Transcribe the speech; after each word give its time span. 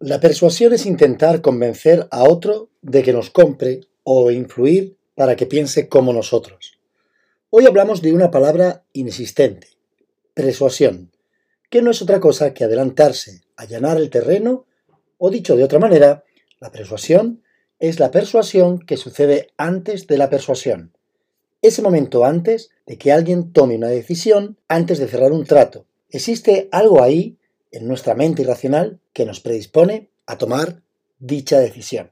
La 0.00 0.20
persuasión 0.20 0.72
es 0.72 0.86
intentar 0.86 1.40
convencer 1.40 2.06
a 2.12 2.22
otro 2.22 2.70
de 2.82 3.02
que 3.02 3.12
nos 3.12 3.30
compre 3.30 3.80
o 4.04 4.30
influir 4.30 4.96
para 5.16 5.34
que 5.34 5.44
piense 5.44 5.88
como 5.88 6.12
nosotros. 6.12 6.78
Hoy 7.50 7.66
hablamos 7.66 8.00
de 8.00 8.12
una 8.12 8.30
palabra 8.30 8.84
inexistente, 8.92 9.66
persuasión, 10.34 11.10
que 11.68 11.82
no 11.82 11.90
es 11.90 12.00
otra 12.00 12.20
cosa 12.20 12.54
que 12.54 12.62
adelantarse, 12.62 13.42
allanar 13.56 13.96
el 13.96 14.08
terreno, 14.08 14.66
o 15.16 15.30
dicho 15.30 15.56
de 15.56 15.64
otra 15.64 15.80
manera, 15.80 16.22
la 16.60 16.70
persuasión 16.70 17.42
es 17.80 17.98
la 17.98 18.12
persuasión 18.12 18.78
que 18.78 18.96
sucede 18.96 19.48
antes 19.56 20.06
de 20.06 20.16
la 20.16 20.30
persuasión. 20.30 20.92
Ese 21.60 21.82
momento 21.82 22.24
antes 22.24 22.70
de 22.86 22.98
que 22.98 23.10
alguien 23.10 23.52
tome 23.52 23.74
una 23.74 23.88
decisión, 23.88 24.58
antes 24.68 24.98
de 24.98 25.08
cerrar 25.08 25.32
un 25.32 25.44
trato. 25.44 25.86
Existe 26.08 26.68
algo 26.70 27.02
ahí 27.02 27.36
en 27.70 27.86
nuestra 27.86 28.14
mente 28.14 28.42
irracional 28.42 29.00
que 29.12 29.24
nos 29.24 29.40
predispone 29.40 30.10
a 30.26 30.38
tomar 30.38 30.82
dicha 31.18 31.58
decisión. 31.58 32.10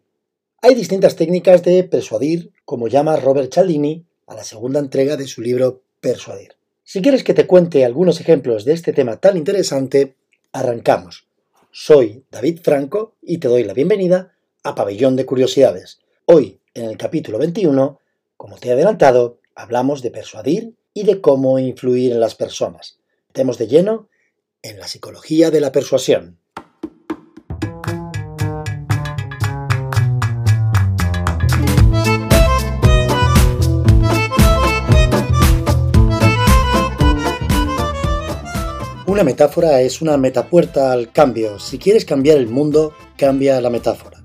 Hay 0.62 0.74
distintas 0.74 1.16
técnicas 1.16 1.62
de 1.62 1.84
persuadir, 1.84 2.52
como 2.65 2.88
llama 2.88 3.16
Robert 3.16 3.52
Cialdini 3.52 4.05
a 4.27 4.34
la 4.34 4.45
segunda 4.45 4.80
entrega 4.80 5.16
de 5.16 5.27
su 5.27 5.41
libro 5.41 5.82
Persuadir. 6.01 6.56
Si 6.82 7.02
quieres 7.02 7.24
que 7.24 7.34
te 7.34 7.46
cuente 7.46 7.84
algunos 7.84 8.20
ejemplos 8.20 8.65
de 8.65 8.73
este 8.73 8.92
tema 8.92 9.16
tan 9.19 9.37
interesante, 9.37 10.16
arrancamos. 10.52 11.27
Soy 11.70 12.24
David 12.30 12.60
Franco 12.62 13.15
y 13.23 13.38
te 13.38 13.48
doy 13.48 13.65
la 13.65 13.74
bienvenida 13.74 14.34
a 14.62 14.74
Pabellón 14.74 15.16
de 15.16 15.27
Curiosidades. 15.27 16.01
Hoy, 16.24 16.60
en 16.74 16.87
el 16.87 16.96
capítulo 16.96 17.38
21, 17.38 18.01
como 18.37 18.57
te 18.57 18.68
he 18.68 18.73
adelantado, 18.73 19.38
hablamos 19.54 20.02
de 20.02 20.10
persuadir 20.10 20.74
y 20.95 21.04
de 21.04 21.20
cómo 21.20 21.59
influir 21.59 22.12
en 22.12 22.20
las 22.20 22.34
personas. 22.34 22.98
Metemos 23.29 23.59
de 23.59 23.68
lleno 23.68 24.09
en 24.70 24.79
la 24.79 24.88
psicología 24.88 25.51
de 25.51 25.61
la 25.61 25.73
persuasión. 25.73 26.38
Una 39.07 39.24
metáfora 39.24 39.80
es 39.80 40.02
una 40.02 40.18
metapuerta 40.18 40.93
al 40.93 41.10
cambio. 41.10 41.59
Si 41.59 41.79
quieres 41.79 42.05
cambiar 42.05 42.37
el 42.37 42.49
mundo, 42.49 42.93
cambia 43.16 43.60
la 43.60 43.71
metáfora. 43.71 44.23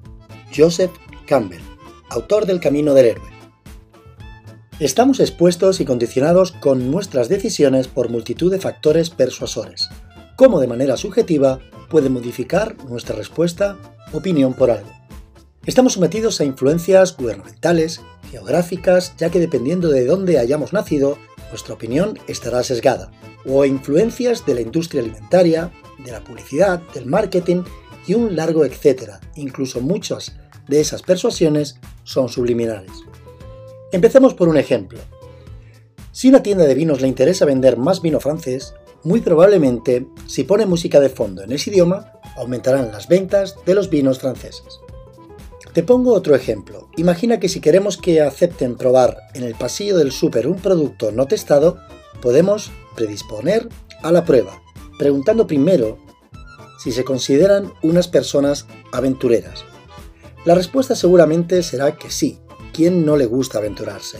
Joseph 0.54 0.92
Campbell, 1.26 1.62
autor 2.10 2.46
del 2.46 2.60
Camino 2.60 2.94
del 2.94 3.06
Héroe. 3.06 3.32
Estamos 4.82 5.20
expuestos 5.20 5.80
y 5.80 5.86
condicionados 5.86 6.52
con 6.52 6.90
nuestras 6.90 7.30
decisiones 7.30 7.88
por 7.88 8.10
multitud 8.10 8.52
de 8.52 8.60
factores 8.60 9.12
persuasores, 9.12 9.90
como 10.42 10.60
de 10.60 10.66
manera 10.66 10.98
subjetiva 10.98 11.60
puede 11.88 12.10
modificar 12.10 12.76
nuestra 12.86 13.16
respuesta, 13.16 13.78
opinión 14.12 14.56
por 14.56 14.72
algo. 14.72 14.90
Estamos 15.68 15.94
sometidos 15.94 16.42
a 16.42 16.46
influencias 16.46 17.16
gubernamentales, 17.16 18.02
geográficas, 18.32 19.14
ya 19.20 19.30
que 19.30 19.40
dependiendo 19.40 19.90
de 19.90 20.04
dónde 20.04 20.40
hayamos 20.40 20.74
nacido, 20.74 21.20
nuestra 21.52 21.76
opinión 21.76 22.18
estará 22.26 22.64
sesgada, 22.64 23.12
o 23.46 23.62
a 23.62 23.68
influencias 23.68 24.44
de 24.44 24.56
la 24.56 24.62
industria 24.62 25.04
alimentaria, 25.04 25.72
de 26.04 26.12
la 26.12 26.24
publicidad, 26.24 26.82
del 26.96 27.06
marketing 27.06 27.62
y 28.08 28.16
un 28.16 28.36
largo 28.36 28.66
etcétera. 28.66 29.20
Incluso 29.36 29.80
muchas 29.80 30.36
de 30.68 30.82
esas 30.82 31.04
persuasiones 31.04 31.80
son 32.04 32.30
subliminales. 32.30 33.04
Empecemos 33.92 34.34
por 34.34 34.50
un 34.50 34.58
ejemplo. 34.58 34.98
Si 36.12 36.30
una 36.30 36.42
tienda 36.42 36.66
de 36.66 36.74
vinos 36.74 37.00
le 37.00 37.08
interesa 37.08 37.46
vender 37.46 37.78
más 37.78 38.02
vino 38.02 38.20
francés, 38.20 38.74
muy 39.04 39.22
probablemente, 39.22 40.08
si 40.28 40.44
pone 40.44 40.66
música 40.66 41.00
de 41.00 41.10
fondo 41.10 41.44
en 41.44 41.52
ese 41.52 41.70
idioma, 41.70 42.14
aumentarán 42.38 42.92
las 42.92 43.08
ventas 43.08 43.56
de 43.66 43.76
los 43.76 43.90
vinos 43.90 44.20
franceses. 44.20 44.80
Te 45.74 45.84
pongo 45.84 46.14
otro 46.14 46.36
ejemplo. 46.36 46.90
Imagina 46.98 47.40
que 47.40 47.50
si 47.50 47.62
queremos 47.62 47.98
que 47.98 48.22
acepten 48.22 48.76
probar 48.76 49.18
en 49.34 49.44
el 49.44 49.56
pasillo 49.56 49.98
del 49.98 50.12
súper 50.12 50.48
un 50.48 50.60
producto 50.60 51.12
no 51.12 51.28
testado, 51.28 51.78
podemos 52.22 52.72
predisponer 52.96 53.70
a 54.04 54.12
la 54.12 54.26
prueba, 54.26 54.62
preguntando 54.98 55.48
primero 55.48 55.98
si 56.78 56.92
se 56.92 57.04
consideran 57.04 57.72
unas 57.82 58.08
personas 58.08 58.66
aventureras. 58.92 59.64
La 60.46 60.56
respuesta 60.56 60.96
seguramente 60.96 61.64
será 61.64 61.96
que 61.96 62.10
sí, 62.10 62.42
¿Quién 62.74 63.06
no 63.06 63.18
le 63.18 63.26
gusta 63.26 63.58
aventurarse? 63.58 64.20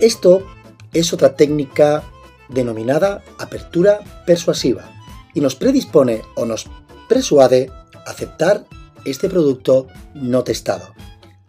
Esto 0.00 0.44
es 0.92 1.12
otra 1.12 1.36
técnica 1.36 2.02
denominada 2.48 3.22
apertura 3.38 4.00
persuasiva 4.26 4.90
y 5.34 5.40
nos 5.40 5.54
predispone 5.54 6.22
o 6.34 6.44
nos 6.44 6.66
persuade 7.08 7.70
a 7.94 8.10
aceptar 8.10 8.66
este 9.04 9.28
producto 9.28 9.86
no 10.14 10.44
testado, 10.44 10.94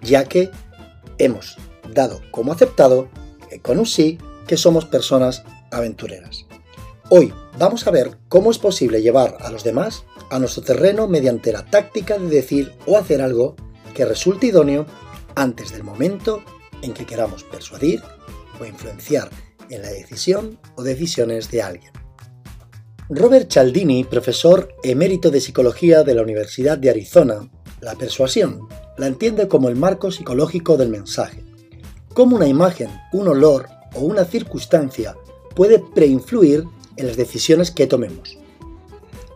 ya 0.02 0.26
que 0.26 0.52
hemos 1.18 1.58
dado 1.94 2.22
como 2.32 2.52
aceptado 2.52 3.10
con 3.62 3.80
un 3.80 3.86
sí 3.86 4.18
que 4.48 4.58
somos 4.58 4.86
personas 4.86 5.44
aventureras. 5.72 6.46
Hoy 7.10 7.34
vamos 7.58 7.88
a 7.88 7.92
ver 7.92 8.18
cómo 8.28 8.52
es 8.52 8.60
posible 8.60 9.02
llevar 9.02 9.38
a 9.40 9.50
los 9.50 9.64
demás 9.64 10.04
a 10.30 10.40
nuestro 10.40 10.64
terreno 10.64 11.08
mediante 11.08 11.52
la 11.52 11.66
táctica 11.66 12.18
de 12.18 12.28
decir 12.28 12.74
o 12.86 12.98
hacer 12.98 13.22
algo 13.22 13.56
que 13.94 14.06
resulte 14.06 14.48
idóneo 14.48 14.86
antes 15.36 15.72
del 15.72 15.84
momento 15.84 16.44
en 16.82 16.94
que 16.94 17.06
queramos 17.06 17.44
persuadir 17.44 18.02
o 18.60 18.66
influenciar 18.66 19.30
en 19.70 19.82
la 19.82 19.90
decisión 19.90 20.60
o 20.76 20.84
decisiones 20.84 21.52
de 21.52 21.62
alguien. 21.62 21.92
Robert 23.10 23.52
Cialdini, 23.52 24.04
profesor 24.04 24.70
emérito 24.84 25.32
de 25.32 25.42
psicología 25.42 26.04
de 26.04 26.14
la 26.14 26.22
Universidad 26.22 26.78
de 26.78 26.92
Arizona, 26.92 27.50
la 27.82 27.96
persuasión 27.96 28.68
la 28.98 29.08
entiende 29.08 29.48
como 29.48 29.70
el 29.70 29.76
marco 29.76 30.12
psicológico 30.12 30.78
del 30.78 30.90
mensaje, 30.90 31.44
como 32.14 32.36
una 32.36 32.48
imagen, 32.48 32.90
un 33.14 33.28
olor 33.30 33.68
o 33.96 34.02
una 34.02 34.26
circunstancia 34.26 35.16
puede 35.56 35.80
preinfluir 35.80 36.66
en 36.98 37.08
las 37.08 37.18
decisiones 37.18 37.72
que 37.72 37.88
tomemos. 37.88 38.38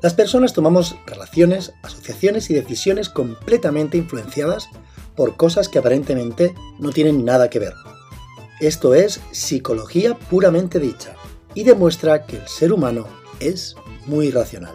Las 0.01 0.13
personas 0.13 0.51
tomamos 0.51 0.95
relaciones, 1.05 1.73
asociaciones 1.81 2.50
y 2.50 2.53
decisiones 2.53 3.07
completamente 3.07 3.97
influenciadas 3.97 4.67
por 5.15 5.38
cosas 5.38 5.69
que 5.69 5.79
aparentemente 5.79 6.53
no 6.77 6.91
tienen 6.91 7.23
nada 7.23 7.50
que 7.50 7.59
ver. 7.59 7.73
Esto 8.63 8.96
es 8.96 9.19
psicología 9.31 10.18
puramente 10.18 10.79
dicha 10.79 11.18
y 11.53 11.66
demuestra 11.66 12.25
que 12.25 12.38
el 12.38 12.47
ser 12.47 12.72
humano 12.72 13.07
es 13.41 13.75
muy 14.06 14.31
racional. 14.31 14.74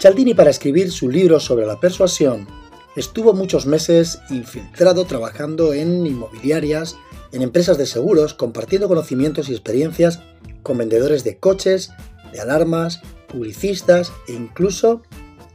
Cialdini 0.00 0.32
para 0.32 0.48
escribir 0.48 0.90
su 0.92 1.10
libro 1.10 1.40
sobre 1.40 1.66
la 1.66 1.78
persuasión 1.78 2.48
estuvo 2.96 3.34
muchos 3.34 3.66
meses 3.66 4.18
infiltrado 4.30 5.04
trabajando 5.04 5.74
en 5.74 6.06
inmobiliarias, 6.06 6.96
en 7.32 7.42
empresas 7.42 7.76
de 7.76 7.84
seguros, 7.84 8.32
compartiendo 8.32 8.88
conocimientos 8.88 9.50
y 9.50 9.52
experiencias 9.52 10.20
con 10.62 10.78
vendedores 10.78 11.22
de 11.22 11.36
coches, 11.36 11.90
de 12.32 12.40
alarmas, 12.40 13.02
publicistas 13.28 14.10
e 14.26 14.32
incluso 14.32 15.02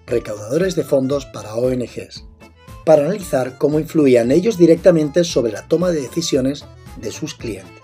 recaudadores 0.06 0.75
de 0.75 0.83
fondos 0.83 1.25
para 1.25 1.56
ONGs 1.56 2.23
para 2.85 3.03
analizar 3.03 3.57
cómo 3.57 3.79
influían 3.79 4.31
ellos 4.31 4.57
directamente 4.57 5.23
sobre 5.23 5.51
la 5.51 5.68
toma 5.68 5.91
de 5.91 6.01
decisiones 6.01 6.66
de 7.01 7.12
sus 7.12 7.34
clientes. 7.34 7.84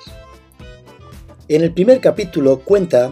En 1.47 1.63
el 1.63 1.73
primer 1.73 2.00
capítulo 2.00 2.59
cuenta, 2.59 3.11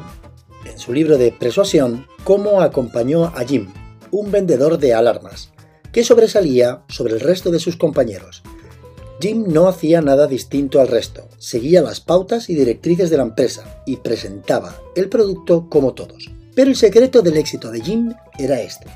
en 0.66 0.80
su 0.80 0.94
libro 0.94 1.18
de 1.18 1.32
persuasión, 1.32 2.08
cómo 2.24 2.62
acompañó 2.62 3.26
a 3.26 3.44
Jim, 3.44 3.68
un 4.12 4.32
vendedor 4.32 4.78
de 4.78 4.94
alarmas, 4.94 5.52
que 5.92 6.04
sobresalía 6.04 6.84
sobre 6.88 7.16
el 7.16 7.20
resto 7.20 7.52
de 7.52 7.60
sus 7.60 7.76
compañeros. 7.76 8.44
Jim 9.20 9.46
no 9.48 9.68
hacía 9.68 10.02
nada 10.02 10.28
distinto 10.28 10.80
al 10.80 10.88
resto, 10.88 11.28
seguía 11.38 11.82
las 11.82 12.00
pautas 12.00 12.50
y 12.50 12.56
directrices 12.56 13.10
de 13.10 13.18
la 13.18 13.24
empresa 13.24 13.82
y 13.86 13.98
presentaba 13.98 14.80
el 14.96 15.10
producto 15.10 15.68
como 15.70 15.94
todos. 15.94 16.32
Pero 16.56 16.70
el 16.70 16.78
secreto 16.78 17.22
del 17.22 17.36
éxito 17.36 17.72
de 17.72 17.82
Jim 17.82 18.14
era 18.38 18.62
este. 18.62 18.88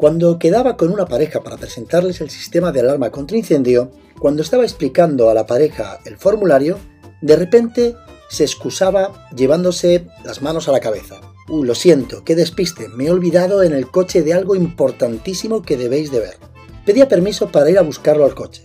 Cuando 0.00 0.38
quedaba 0.38 0.78
con 0.78 0.90
una 0.90 1.04
pareja 1.04 1.42
para 1.42 1.58
presentarles 1.58 2.22
el 2.22 2.30
sistema 2.30 2.72
de 2.72 2.80
alarma 2.80 3.10
contra 3.10 3.36
incendio, 3.36 3.90
cuando 4.18 4.40
estaba 4.40 4.62
explicando 4.62 5.28
a 5.28 5.34
la 5.34 5.44
pareja 5.44 6.00
el 6.06 6.16
formulario, 6.16 6.78
de 7.20 7.36
repente 7.36 7.96
se 8.30 8.44
excusaba 8.44 9.28
llevándose 9.36 10.06
las 10.24 10.40
manos 10.40 10.68
a 10.68 10.72
la 10.72 10.80
cabeza. 10.80 11.20
Uy, 11.50 11.66
lo 11.66 11.74
siento, 11.74 12.24
qué 12.24 12.34
despiste, 12.34 12.88
me 12.88 13.04
he 13.04 13.10
olvidado 13.10 13.62
en 13.62 13.74
el 13.74 13.90
coche 13.90 14.22
de 14.22 14.32
algo 14.32 14.54
importantísimo 14.54 15.60
que 15.60 15.76
debéis 15.76 16.10
de 16.10 16.20
ver. 16.20 16.38
Pedía 16.86 17.06
permiso 17.06 17.52
para 17.52 17.68
ir 17.68 17.76
a 17.76 17.82
buscarlo 17.82 18.24
al 18.24 18.34
coche. 18.34 18.64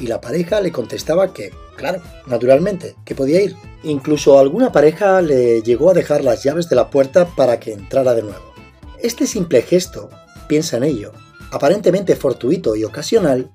Y 0.00 0.08
la 0.08 0.20
pareja 0.20 0.60
le 0.60 0.72
contestaba 0.72 1.32
que, 1.32 1.52
claro, 1.76 2.02
naturalmente, 2.26 2.96
que 3.04 3.14
podía 3.14 3.40
ir. 3.40 3.54
Incluso 3.84 4.40
alguna 4.40 4.72
pareja 4.72 5.22
le 5.22 5.62
llegó 5.62 5.90
a 5.90 5.94
dejar 5.94 6.24
las 6.24 6.42
llaves 6.42 6.68
de 6.68 6.74
la 6.74 6.90
puerta 6.90 7.24
para 7.36 7.60
que 7.60 7.72
entrara 7.72 8.14
de 8.14 8.22
nuevo. 8.22 8.52
Este 9.00 9.28
simple 9.28 9.62
gesto 9.62 10.10
piensa 10.48 10.76
en 10.76 10.84
ello, 10.84 11.12
aparentemente 11.50 12.16
fortuito 12.16 12.76
y 12.76 12.84
ocasional, 12.84 13.50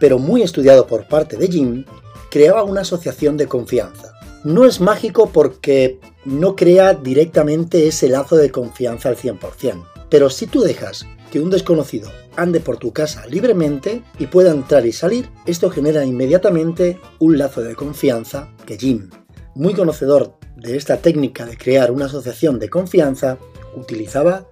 pero 0.00 0.18
muy 0.18 0.42
estudiado 0.42 0.86
por 0.86 1.06
parte 1.06 1.36
de 1.36 1.48
Jim, 1.48 1.84
creaba 2.30 2.64
una 2.64 2.80
asociación 2.80 3.36
de 3.36 3.46
confianza. 3.46 4.14
No 4.44 4.64
es 4.64 4.80
mágico 4.80 5.30
porque 5.32 6.00
no 6.24 6.56
crea 6.56 6.94
directamente 6.94 7.86
ese 7.86 8.08
lazo 8.08 8.36
de 8.36 8.50
confianza 8.50 9.08
al 9.08 9.16
100%, 9.16 9.84
pero 10.08 10.30
si 10.30 10.46
tú 10.46 10.62
dejas 10.62 11.06
que 11.30 11.40
un 11.40 11.50
desconocido 11.50 12.10
ande 12.36 12.60
por 12.60 12.76
tu 12.76 12.92
casa 12.92 13.26
libremente 13.26 14.02
y 14.18 14.26
pueda 14.26 14.50
entrar 14.50 14.84
y 14.86 14.92
salir, 14.92 15.28
esto 15.46 15.70
genera 15.70 16.04
inmediatamente 16.04 16.98
un 17.18 17.38
lazo 17.38 17.62
de 17.62 17.74
confianza 17.74 18.50
que 18.66 18.78
Jim, 18.78 19.10
muy 19.54 19.74
conocedor 19.74 20.34
de 20.56 20.76
esta 20.76 20.98
técnica 20.98 21.46
de 21.46 21.56
crear 21.56 21.90
una 21.90 22.06
asociación 22.06 22.58
de 22.58 22.68
confianza, 22.68 23.38
utilizaba 23.76 24.46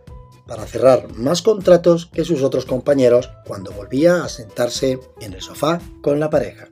para 0.50 0.66
cerrar 0.66 1.06
más 1.14 1.42
contratos 1.42 2.06
que 2.06 2.24
sus 2.24 2.42
otros 2.42 2.66
compañeros 2.66 3.30
cuando 3.46 3.70
volvía 3.70 4.24
a 4.24 4.28
sentarse 4.28 4.98
en 5.20 5.32
el 5.32 5.42
sofá 5.42 5.80
con 6.02 6.18
la 6.18 6.28
pareja. 6.28 6.66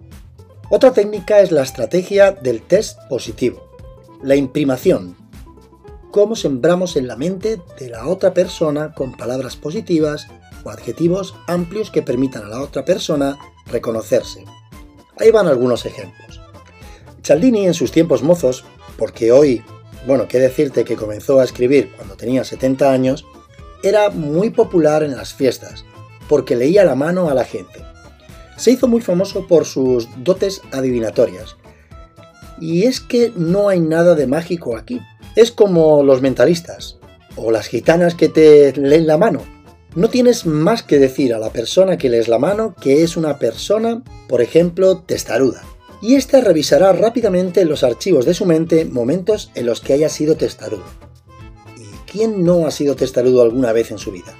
Otra 0.69 0.93
técnica 0.93 1.39
es 1.39 1.53
la 1.53 1.63
estrategia 1.63 2.33
del 2.33 2.61
test 2.61 2.99
positivo, 3.09 3.71
la 4.21 4.35
imprimación. 4.35 5.17
Cómo 6.11 6.35
sembramos 6.35 6.97
en 6.97 7.07
la 7.07 7.15
mente 7.15 7.61
de 7.79 7.89
la 7.89 8.09
otra 8.09 8.35
persona 8.35 8.95
con 8.95 9.17
palabras 9.17 9.55
positivas 9.55 10.27
o 10.65 10.71
adjetivos 10.71 11.37
amplios 11.47 11.93
que 11.93 12.03
permitan 12.03 12.47
a 12.47 12.49
la 12.49 12.61
otra 12.61 12.85
persona 12.85 13.39
reconocerse. 13.67 14.45
Ahí 15.21 15.31
van 15.31 15.47
algunos 15.47 15.87
ejemplos. 15.87 16.41
Cialdini 17.23 17.67
en 17.67 17.75
sus 17.75 17.93
tiempos 17.93 18.25
mozos, 18.25 18.65
porque 18.97 19.31
hoy, 19.31 19.63
bueno, 20.05 20.27
qué 20.27 20.41
decirte 20.41 20.85
que 20.85 20.97
comenzó 20.97 21.39
a 21.39 21.45
escribir 21.45 21.93
cuando 21.95 22.17
tenía 22.17 22.43
70 22.43 22.91
años, 22.91 23.25
era 23.83 24.11
muy 24.11 24.51
popular 24.51 25.03
en 25.03 25.17
las 25.17 25.35
fiestas, 25.35 25.85
porque 26.29 26.57
leía 26.57 26.85
la 26.85 26.95
mano 26.95 27.29
a 27.29 27.35
la 27.35 27.45
gente. 27.45 27.85
Se 28.57 28.73
hizo 28.73 28.89
muy 28.89 29.01
famoso 29.01 29.47
por 29.47 29.65
sus 29.65 30.09
dotes 30.25 30.61
adivinatorias. 30.73 31.57
Y 32.61 32.85
es 32.85 33.01
que 33.01 33.33
no 33.37 33.69
hay 33.69 33.81
nada 33.81 34.15
de 34.15 34.27
mágico 34.27 34.77
aquí. 34.77 35.01
Es 35.37 35.53
como 35.53 36.03
los 36.03 36.21
mentalistas, 36.21 36.99
o 37.37 37.51
las 37.51 37.69
gitanas 37.69 38.15
que 38.15 38.29
te 38.29 38.73
leen 38.73 39.07
la 39.07 39.17
mano. 39.17 39.43
No 39.95 40.09
tienes 40.09 40.45
más 40.45 40.83
que 40.83 40.99
decir 40.99 41.33
a 41.33 41.39
la 41.39 41.51
persona 41.51 41.97
que 41.97 42.11
lees 42.11 42.29
la 42.29 42.39
mano 42.39 42.75
que 42.81 43.03
es 43.03 43.17
una 43.17 43.39
persona, 43.39 44.03
por 44.29 44.43
ejemplo, 44.43 44.99
testaruda. 45.01 45.63
Y 46.03 46.15
ésta 46.15 46.41
revisará 46.41 46.93
rápidamente 46.93 47.63
en 47.63 47.69
los 47.69 47.83
archivos 47.83 48.25
de 48.25 48.35
su 48.35 48.45
mente 48.45 48.85
momentos 48.85 49.51
en 49.55 49.67
los 49.67 49.81
que 49.81 49.95
haya 49.95 50.09
sido 50.09 50.37
testarudo. 50.37 50.85
¿Quién 52.11 52.45
no 52.45 52.67
ha 52.67 52.71
sido 52.71 52.97
testarudo 52.97 53.43
alguna 53.43 53.73
vez 53.73 53.91
en 53.91 53.99
su 53.99 54.11
vida? 54.11 54.35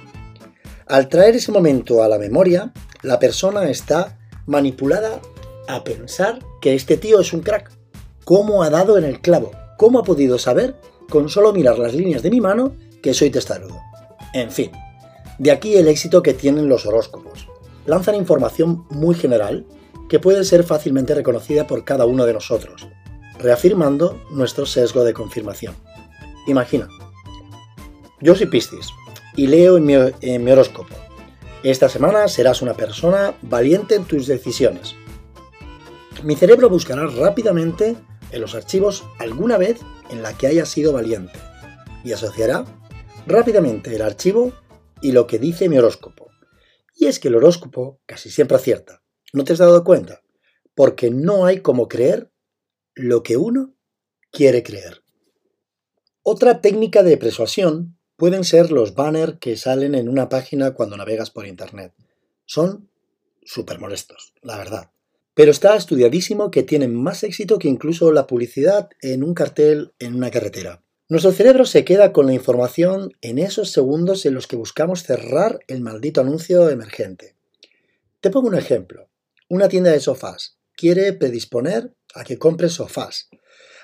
Al 0.87 1.07
traer 1.07 1.35
ese 1.35 1.51
momento 1.51 2.03
a 2.03 2.07
la 2.07 2.17
memoria, 2.17 2.73
la 3.03 3.19
persona 3.19 3.69
está 3.69 4.17
manipulada 4.47 5.21
a 5.67 5.83
pensar 5.83 6.39
que 6.61 6.73
este 6.73 6.97
tío 6.97 7.19
es 7.19 7.31
un 7.31 7.41
crack. 7.41 7.71
¿Cómo 8.25 8.63
ha 8.63 8.69
dado 8.69 8.97
en 8.97 9.03
el 9.03 9.21
clavo? 9.21 9.51
¿Cómo 9.77 9.99
ha 9.99 10.03
podido 10.03 10.39
saber, 10.39 10.75
con 11.09 11.29
solo 11.29 11.53
mirar 11.53 11.77
las 11.77 11.93
líneas 11.93 12.23
de 12.23 12.31
mi 12.31 12.41
mano, 12.41 12.73
que 13.03 13.13
soy 13.13 13.29
testarudo? 13.29 13.79
En 14.33 14.51
fin, 14.51 14.71
de 15.37 15.51
aquí 15.51 15.75
el 15.75 15.87
éxito 15.87 16.23
que 16.23 16.33
tienen 16.33 16.67
los 16.67 16.85
horóscopos. 16.85 17.47
Lanzan 17.85 18.15
información 18.15 18.85
muy 18.89 19.15
general 19.15 19.65
que 20.09 20.19
puede 20.19 20.43
ser 20.43 20.63
fácilmente 20.63 21.13
reconocida 21.13 21.67
por 21.67 21.85
cada 21.85 22.05
uno 22.05 22.25
de 22.25 22.33
nosotros, 22.33 22.87
reafirmando 23.37 24.19
nuestro 24.31 24.65
sesgo 24.65 25.03
de 25.03 25.13
confirmación. 25.13 25.75
Imagina, 26.47 26.87
yo 28.21 28.35
soy 28.35 28.47
Piscis 28.47 28.89
y 29.35 29.47
leo 29.47 29.77
en 29.77 29.85
mi, 30.43 30.51
horóscopo. 30.51 30.95
Esta 31.63 31.87
semana 31.89 32.27
serás 32.27 32.61
una 32.61 32.73
persona 32.73 33.35
valiente 33.41 33.95
en 33.95 34.05
tus 34.05 34.27
decisiones. 34.27 34.95
Mi 36.23 36.35
cerebro 36.35 36.69
buscará 36.69 37.07
rápidamente 37.07 37.95
en 38.31 38.41
los 38.41 38.55
archivos 38.55 39.05
alguna 39.19 39.57
vez 39.57 39.79
en 40.09 40.21
la 40.21 40.37
que 40.37 40.47
haya 40.47 40.65
sido 40.65 40.91
valiente 40.93 41.39
y 42.03 42.11
asociará 42.11 42.65
rápidamente 43.25 43.95
el 43.95 44.01
archivo 44.01 44.53
y 45.01 45.11
lo 45.13 45.27
que 45.27 45.39
dice 45.39 45.69
mi 45.69 45.77
horóscopo. 45.77 46.29
Y 46.95 47.05
es 47.05 47.19
que 47.19 47.29
el 47.29 47.35
horóscopo 47.35 48.01
casi 48.05 48.29
siempre 48.29 48.57
acierta. 48.57 49.01
¿No 49.31 49.43
te 49.43 49.53
has 49.53 49.59
dado 49.59 49.83
cuenta? 49.83 50.21
Porque 50.75 51.09
no 51.11 51.45
hay 51.45 51.61
como 51.61 51.87
creer 51.87 52.31
lo 52.95 53.23
que 53.23 53.37
uno 53.37 53.75
quiere 54.31 54.63
creer. 54.63 55.03
Otra 56.21 56.59
técnica 56.59 57.03
de 57.03 57.17
persuasión 57.17 57.98
pueden 58.19 58.43
ser 58.43 58.69
los 58.69 58.95
banners 58.95 59.37
que 59.39 59.55
salen 59.55 59.95
en 59.95 60.09
una 60.09 60.27
página 60.27 60.71
cuando 60.71 60.97
navegas 60.97 61.31
por 61.31 61.47
Internet. 61.47 61.93
Son 62.45 62.89
súper 63.45 63.79
molestos, 63.79 64.33
la 64.41 64.57
verdad. 64.57 64.91
Pero 65.33 65.51
está 65.51 65.77
estudiadísimo 65.77 66.51
que 66.51 66.63
tienen 66.63 66.93
más 66.93 67.23
éxito 67.23 67.57
que 67.57 67.69
incluso 67.69 68.11
la 68.11 68.27
publicidad 68.27 68.89
en 69.01 69.23
un 69.23 69.33
cartel 69.33 69.93
en 69.99 70.15
una 70.15 70.31
carretera. 70.31 70.83
Nuestro 71.07 71.31
cerebro 71.31 71.65
se 71.65 71.85
queda 71.85 72.11
con 72.11 72.25
la 72.27 72.33
información 72.33 73.13
en 73.21 73.39
esos 73.39 73.71
segundos 73.71 74.25
en 74.25 74.33
los 74.33 74.47
que 74.47 74.57
buscamos 74.57 75.03
cerrar 75.03 75.61
el 75.67 75.79
maldito 75.79 76.19
anuncio 76.19 76.69
emergente. 76.69 77.35
Te 78.19 78.29
pongo 78.29 78.49
un 78.49 78.55
ejemplo. 78.55 79.07
Una 79.47 79.69
tienda 79.69 79.91
de 79.91 80.01
sofás 80.01 80.57
quiere 80.75 81.13
predisponer 81.13 81.93
a 82.13 82.25
que 82.25 82.37
compres 82.37 82.73
sofás. 82.73 83.29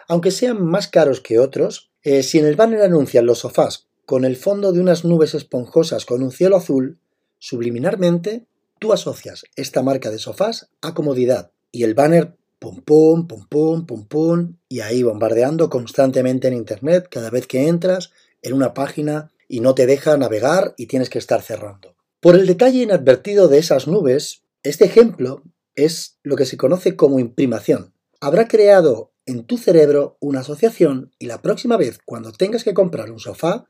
Aunque 0.09 0.31
sean 0.31 0.61
más 0.61 0.89
caros 0.89 1.21
que 1.21 1.39
otros, 1.39 1.89
eh, 2.03 2.21
si 2.21 2.37
en 2.37 2.45
el 2.45 2.57
banner 2.57 2.81
anuncian 2.81 3.25
los 3.25 3.39
sofás 3.39 3.87
con 4.05 4.25
el 4.25 4.35
fondo 4.35 4.71
de 4.71 4.79
unas 4.79 5.05
nubes 5.05 5.33
esponjosas 5.33 6.05
con 6.05 6.21
un 6.21 6.31
cielo 6.31 6.55
azul, 6.57 6.99
subliminarmente 7.39 8.45
tú 8.79 8.93
asocias 8.93 9.45
esta 9.55 9.81
marca 9.81 10.11
de 10.11 10.19
sofás 10.19 10.69
a 10.81 10.93
comodidad 10.93 11.51
y 11.71 11.83
el 11.83 11.93
banner 11.93 12.35
pum 12.59 12.81
pum, 12.81 13.27
pum 13.27 13.47
pum, 13.47 13.85
pum 13.85 14.05
pum, 14.07 14.55
y 14.69 14.79
ahí 14.79 15.03
bombardeando 15.03 15.69
constantemente 15.69 16.47
en 16.47 16.53
internet 16.53 17.07
cada 17.09 17.29
vez 17.29 17.47
que 17.47 17.67
entras 17.67 18.11
en 18.41 18.53
una 18.53 18.73
página 18.73 19.31
y 19.47 19.59
no 19.59 19.75
te 19.75 19.85
deja 19.85 20.17
navegar 20.17 20.73
y 20.77 20.87
tienes 20.87 21.09
que 21.09 21.19
estar 21.19 21.41
cerrando. 21.41 21.95
Por 22.19 22.35
el 22.35 22.47
detalle 22.47 22.81
inadvertido 22.81 23.47
de 23.47 23.59
esas 23.59 23.87
nubes, 23.87 24.43
este 24.63 24.85
ejemplo 24.85 25.43
es 25.75 26.17
lo 26.23 26.35
que 26.35 26.45
se 26.45 26.57
conoce 26.57 26.95
como 26.95 27.19
imprimación. 27.19 27.93
Habrá 28.19 28.47
creado 28.47 29.11
en 29.25 29.43
tu 29.43 29.57
cerebro 29.57 30.17
una 30.19 30.39
asociación 30.39 31.11
y 31.19 31.25
la 31.27 31.41
próxima 31.41 31.77
vez 31.77 31.99
cuando 32.03 32.31
tengas 32.31 32.63
que 32.63 32.73
comprar 32.73 33.11
un 33.11 33.19
sofá, 33.19 33.65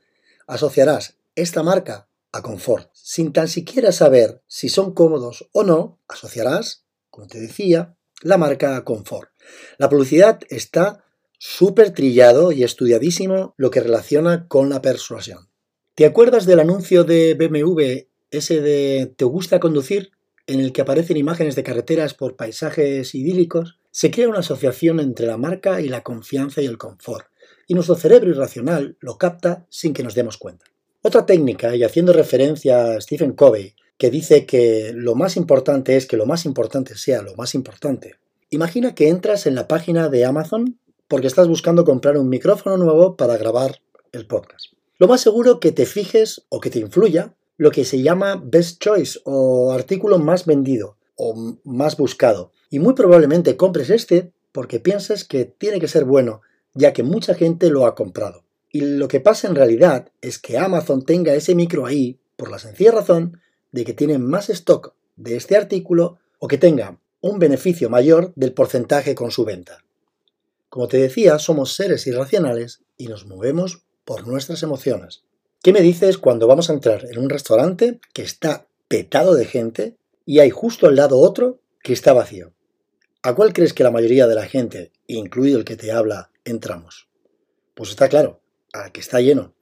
asociarás 0.47 1.17
esta 1.35 1.63
marca 1.63 2.09
a 2.31 2.41
confort. 2.41 2.89
Sin 2.93 3.33
tan 3.33 3.47
siquiera 3.47 3.91
saber 3.91 4.41
si 4.47 4.69
son 4.69 4.93
cómodos 4.93 5.49
o 5.51 5.63
no, 5.63 5.99
asociarás, 6.07 6.85
como 7.09 7.27
te 7.27 7.39
decía, 7.39 7.97
la 8.21 8.37
marca 8.37 8.75
a 8.75 8.83
confort. 8.83 9.29
La 9.77 9.89
publicidad 9.89 10.39
está 10.49 11.05
súper 11.37 11.91
trillado 11.91 12.51
y 12.51 12.63
estudiadísimo 12.63 13.53
lo 13.57 13.71
que 13.71 13.81
relaciona 13.81 14.47
con 14.47 14.69
la 14.69 14.81
persuasión. 14.81 15.49
¿Te 15.95 16.05
acuerdas 16.05 16.45
del 16.45 16.59
anuncio 16.59 17.03
de 17.03 17.35
BMW, 17.35 18.07
ese 18.31 18.61
de 18.61 19.13
¿te 19.15 19.25
gusta 19.25 19.59
conducir? 19.59 20.11
en 20.47 20.59
el 20.59 20.73
que 20.73 20.81
aparecen 20.81 21.17
imágenes 21.17 21.55
de 21.55 21.63
carreteras 21.63 22.13
por 22.13 22.35
paisajes 22.35 23.15
idílicos? 23.15 23.79
Se 23.91 24.11
crea 24.11 24.29
una 24.29 24.39
asociación 24.39 24.99
entre 24.99 25.25
la 25.25 25.37
marca 25.37 25.81
y 25.81 25.87
la 25.87 26.03
confianza 26.03 26.61
y 26.61 26.65
el 26.65 26.77
confort 26.77 27.25
y 27.67 27.73
nuestro 27.73 27.95
cerebro 27.95 28.29
irracional 28.29 28.97
lo 28.99 29.17
capta 29.17 29.65
sin 29.69 29.93
que 29.93 30.03
nos 30.03 30.15
demos 30.15 30.37
cuenta. 30.37 30.65
Otra 31.01 31.25
técnica, 31.25 31.75
y 31.75 31.83
haciendo 31.83 32.13
referencia 32.13 32.93
a 32.93 33.01
Stephen 33.01 33.33
Covey, 33.33 33.75
que 33.97 34.09
dice 34.09 34.45
que 34.45 34.91
lo 34.93 35.15
más 35.15 35.37
importante 35.37 35.95
es 35.95 36.05
que 36.05 36.17
lo 36.17 36.25
más 36.25 36.45
importante 36.45 36.95
sea 36.97 37.21
lo 37.21 37.35
más 37.35 37.55
importante. 37.55 38.15
Imagina 38.49 38.95
que 38.95 39.09
entras 39.09 39.45
en 39.47 39.55
la 39.55 39.67
página 39.67 40.09
de 40.09 40.25
Amazon 40.25 40.79
porque 41.07 41.27
estás 41.27 41.47
buscando 41.47 41.85
comprar 41.85 42.17
un 42.17 42.29
micrófono 42.29 42.77
nuevo 42.77 43.15
para 43.15 43.37
grabar 43.37 43.81
el 44.11 44.25
podcast. 44.25 44.73
Lo 44.97 45.07
más 45.07 45.21
seguro 45.21 45.59
que 45.59 45.71
te 45.71 45.85
fijes 45.85 46.45
o 46.49 46.59
que 46.59 46.69
te 46.69 46.79
influya 46.79 47.35
lo 47.57 47.71
que 47.71 47.85
se 47.85 48.01
llama 48.01 48.41
best 48.43 48.81
choice 48.81 49.19
o 49.23 49.71
artículo 49.71 50.19
más 50.19 50.45
vendido 50.45 50.97
o 51.15 51.57
más 51.63 51.97
buscado. 51.97 52.51
Y 52.69 52.79
muy 52.79 52.93
probablemente 52.93 53.55
compres 53.55 53.89
este 53.89 54.31
porque 54.51 54.79
piensas 54.79 55.23
que 55.23 55.45
tiene 55.45 55.79
que 55.79 55.87
ser 55.87 56.05
bueno 56.05 56.41
ya 56.75 56.93
que 56.93 57.03
mucha 57.03 57.33
gente 57.33 57.69
lo 57.69 57.85
ha 57.85 57.95
comprado. 57.95 58.43
Y 58.71 58.81
lo 58.81 59.07
que 59.07 59.21
pasa 59.21 59.47
en 59.47 59.55
realidad 59.55 60.11
es 60.21 60.37
que 60.37 60.57
Amazon 60.57 61.03
tenga 61.03 61.33
ese 61.33 61.55
micro 61.55 61.85
ahí 61.85 62.19
por 62.35 62.51
la 62.51 62.59
sencilla 62.59 62.91
razón 62.91 63.39
de 63.71 63.85
que 63.85 63.93
tiene 63.93 64.19
más 64.19 64.49
stock 64.49 64.93
de 65.15 65.37
este 65.37 65.55
artículo 65.55 66.19
o 66.39 66.47
que 66.47 66.57
tenga 66.57 66.99
un 67.21 67.39
beneficio 67.39 67.89
mayor 67.89 68.33
del 68.35 68.53
porcentaje 68.53 69.15
con 69.15 69.31
su 69.31 69.45
venta. 69.45 69.83
Como 70.69 70.87
te 70.87 70.97
decía, 70.97 71.39
somos 71.39 71.73
seres 71.73 72.05
irracionales 72.05 72.83
y 72.97 73.07
nos 73.07 73.25
movemos 73.25 73.83
por 74.03 74.27
nuestras 74.27 74.61
emociones. 74.61 75.23
¿Qué 75.63 75.73
me 75.73 75.81
dices 75.81 76.17
cuando 76.17 76.47
vamos 76.47 76.69
a 76.69 76.73
entrar 76.73 77.05
en 77.09 77.17
un 77.17 77.29
restaurante 77.29 77.99
que 78.13 78.21
está 78.21 78.67
petado 78.87 79.33
de 79.33 79.45
gente 79.45 79.95
y 80.25 80.39
hay 80.39 80.49
justo 80.49 80.87
al 80.87 80.95
lado 80.95 81.17
otro 81.17 81.61
que 81.81 81.93
está 81.93 82.13
vacío? 82.13 82.53
¿A 83.23 83.33
cuál 83.33 83.53
crees 83.53 83.73
que 83.73 83.83
la 83.83 83.89
mayoría 83.89 84.27
de 84.27 84.35
la 84.35 84.45
gente, 84.45 84.91
incluido 85.07 85.57
el 85.59 85.65
que 85.65 85.75
te 85.75 85.91
habla, 85.91 86.31
entramos? 86.43 87.09
Pues 87.73 87.89
está 87.89 88.09
claro, 88.09 88.41
a 88.73 88.91
que 88.91 89.01
está 89.01 89.19
lleno. 89.19 89.53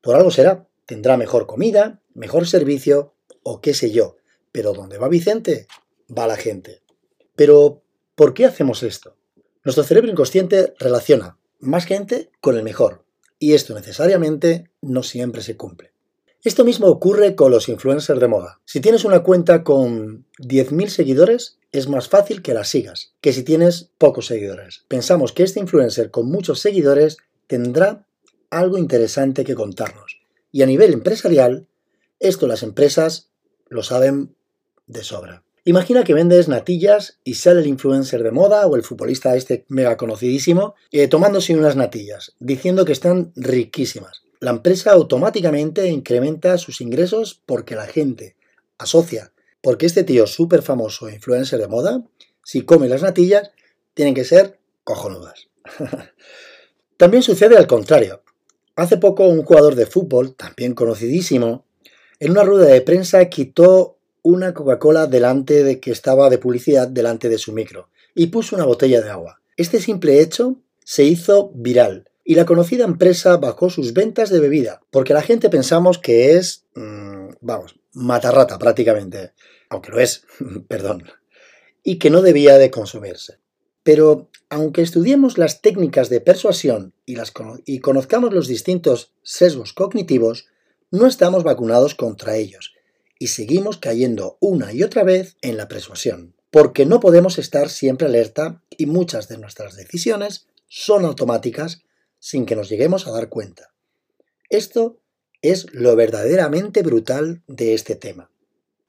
Por 0.00 0.16
algo 0.16 0.30
será, 0.30 0.68
tendrá 0.86 1.16
mejor 1.16 1.46
comida, 1.46 2.02
mejor 2.14 2.46
servicio 2.46 3.14
o 3.42 3.60
qué 3.60 3.74
sé 3.74 3.90
yo, 3.90 4.16
pero 4.52 4.72
donde 4.72 4.98
va 4.98 5.08
Vicente, 5.08 5.66
va 6.16 6.26
la 6.26 6.36
gente. 6.36 6.82
Pero, 7.36 7.82
¿por 8.14 8.34
qué 8.34 8.46
hacemos 8.46 8.82
esto? 8.82 9.16
Nuestro 9.64 9.84
cerebro 9.84 10.10
inconsciente 10.10 10.74
relaciona 10.78 11.38
más 11.58 11.84
gente 11.84 12.30
con 12.40 12.56
el 12.56 12.62
mejor, 12.62 13.04
y 13.38 13.54
esto 13.54 13.74
necesariamente 13.74 14.70
no 14.80 15.02
siempre 15.02 15.42
se 15.42 15.56
cumple. 15.56 15.89
Esto 16.42 16.64
mismo 16.64 16.86
ocurre 16.86 17.34
con 17.34 17.50
los 17.50 17.68
influencers 17.68 18.18
de 18.18 18.26
moda. 18.26 18.60
Si 18.64 18.80
tienes 18.80 19.04
una 19.04 19.22
cuenta 19.22 19.62
con 19.62 20.24
10.000 20.38 20.88
seguidores, 20.88 21.58
es 21.70 21.86
más 21.86 22.08
fácil 22.08 22.40
que 22.40 22.54
la 22.54 22.64
sigas 22.64 23.12
que 23.20 23.34
si 23.34 23.42
tienes 23.42 23.90
pocos 23.98 24.26
seguidores. 24.26 24.84
Pensamos 24.88 25.32
que 25.32 25.42
este 25.42 25.60
influencer 25.60 26.10
con 26.10 26.30
muchos 26.30 26.60
seguidores 26.60 27.18
tendrá 27.46 28.06
algo 28.48 28.78
interesante 28.78 29.44
que 29.44 29.54
contarnos. 29.54 30.20
Y 30.50 30.62
a 30.62 30.66
nivel 30.66 30.94
empresarial, 30.94 31.66
esto 32.20 32.46
las 32.46 32.62
empresas 32.62 33.28
lo 33.68 33.82
saben 33.82 34.34
de 34.86 35.04
sobra. 35.04 35.44
Imagina 35.64 36.04
que 36.04 36.14
vendes 36.14 36.48
natillas 36.48 37.18
y 37.22 37.34
sale 37.34 37.60
el 37.60 37.66
influencer 37.66 38.22
de 38.22 38.30
moda 38.30 38.66
o 38.66 38.76
el 38.76 38.82
futbolista 38.82 39.36
este 39.36 39.66
mega 39.68 39.98
conocidísimo 39.98 40.74
eh, 40.90 41.06
tomándose 41.06 41.54
unas 41.54 41.76
natillas, 41.76 42.34
diciendo 42.40 42.86
que 42.86 42.92
están 42.92 43.32
riquísimas. 43.36 44.22
La 44.40 44.52
empresa 44.52 44.92
automáticamente 44.92 45.86
incrementa 45.88 46.56
sus 46.56 46.80
ingresos 46.80 47.42
porque 47.44 47.74
la 47.74 47.86
gente 47.86 48.36
asocia, 48.78 49.34
porque 49.60 49.84
este 49.84 50.02
tío 50.02 50.26
súper 50.26 50.62
famoso 50.62 51.10
influencer 51.10 51.60
de 51.60 51.68
moda, 51.68 52.02
si 52.42 52.62
come 52.62 52.88
las 52.88 53.02
natillas, 53.02 53.50
tienen 53.92 54.14
que 54.14 54.24
ser 54.24 54.58
cojonudas. 54.82 55.48
también 56.96 57.22
sucede 57.22 57.58
al 57.58 57.66
contrario. 57.66 58.22
Hace 58.76 58.96
poco 58.96 59.28
un 59.28 59.42
jugador 59.42 59.74
de 59.74 59.84
fútbol, 59.84 60.34
también 60.34 60.72
conocidísimo, 60.72 61.66
en 62.18 62.30
una 62.30 62.42
rueda 62.42 62.66
de 62.66 62.80
prensa 62.80 63.22
quitó 63.26 63.98
una 64.22 64.54
Coca-Cola 64.54 65.06
delante 65.06 65.64
de 65.64 65.80
que 65.80 65.90
estaba 65.90 66.30
de 66.30 66.38
publicidad 66.38 66.88
delante 66.88 67.28
de 67.28 67.36
su 67.36 67.52
micro 67.52 67.90
y 68.14 68.28
puso 68.28 68.56
una 68.56 68.64
botella 68.64 69.02
de 69.02 69.10
agua. 69.10 69.42
Este 69.58 69.80
simple 69.80 70.22
hecho 70.22 70.56
se 70.82 71.04
hizo 71.04 71.52
viral 71.54 72.09
y 72.30 72.36
la 72.36 72.46
conocida 72.46 72.84
empresa 72.84 73.38
bajó 73.38 73.70
sus 73.70 73.92
ventas 73.92 74.30
de 74.30 74.38
bebida 74.38 74.82
porque 74.92 75.14
la 75.14 75.20
gente 75.20 75.50
pensamos 75.50 75.98
que 75.98 76.36
es, 76.36 76.64
mmm, 76.76 77.30
vamos, 77.40 77.74
matarrata 77.92 78.56
prácticamente, 78.56 79.32
aunque 79.68 79.90
lo 79.90 79.98
es, 79.98 80.22
perdón, 80.68 81.02
y 81.82 81.98
que 81.98 82.08
no 82.08 82.22
debía 82.22 82.56
de 82.56 82.70
consumirse. 82.70 83.38
Pero 83.82 84.28
aunque 84.48 84.80
estudiemos 84.80 85.38
las 85.38 85.60
técnicas 85.60 86.08
de 86.08 86.20
persuasión 86.20 86.94
y, 87.04 87.16
y 87.66 87.80
conozcamos 87.80 88.32
los 88.32 88.46
distintos 88.46 89.12
sesgos 89.24 89.72
cognitivos, 89.72 90.46
no 90.92 91.08
estamos 91.08 91.42
vacunados 91.42 91.96
contra 91.96 92.36
ellos 92.36 92.74
y 93.18 93.26
seguimos 93.26 93.78
cayendo 93.78 94.38
una 94.38 94.72
y 94.72 94.84
otra 94.84 95.02
vez 95.02 95.36
en 95.42 95.56
la 95.56 95.66
persuasión, 95.66 96.36
porque 96.52 96.86
no 96.86 97.00
podemos 97.00 97.40
estar 97.40 97.70
siempre 97.70 98.06
alerta 98.06 98.62
y 98.78 98.86
muchas 98.86 99.26
de 99.26 99.36
nuestras 99.38 99.74
decisiones 99.74 100.46
son 100.68 101.04
automáticas 101.04 101.82
sin 102.20 102.46
que 102.46 102.54
nos 102.54 102.68
lleguemos 102.68 103.08
a 103.08 103.10
dar 103.10 103.28
cuenta. 103.28 103.74
Esto 104.48 105.00
es 105.42 105.66
lo 105.72 105.96
verdaderamente 105.96 106.82
brutal 106.82 107.42
de 107.48 107.74
este 107.74 107.96
tema. 107.96 108.30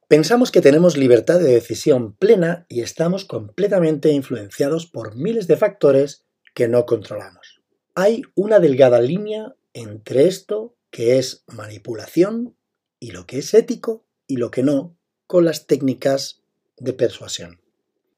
Pensamos 0.07 0.51
que 0.51 0.61
tenemos 0.61 0.97
libertad 0.97 1.39
de 1.39 1.53
decisión 1.53 2.13
plena 2.13 2.65
y 2.67 2.81
estamos 2.81 3.25
completamente 3.25 4.11
influenciados 4.11 4.85
por 4.85 5.15
miles 5.15 5.47
de 5.47 5.57
factores 5.57 6.25
que 6.53 6.67
no 6.67 6.85
controlamos. 6.85 7.61
Hay 7.95 8.23
una 8.35 8.59
delgada 8.59 8.99
línea 9.01 9.55
entre 9.73 10.27
esto 10.27 10.75
que 10.89 11.17
es 11.17 11.43
manipulación 11.47 12.57
y 12.99 13.11
lo 13.11 13.25
que 13.25 13.39
es 13.39 13.53
ético 13.53 14.05
y 14.27 14.35
lo 14.35 14.51
que 14.51 14.63
no 14.63 14.97
con 15.27 15.45
las 15.45 15.65
técnicas 15.65 16.41
de 16.77 16.91
persuasión. 16.91 17.61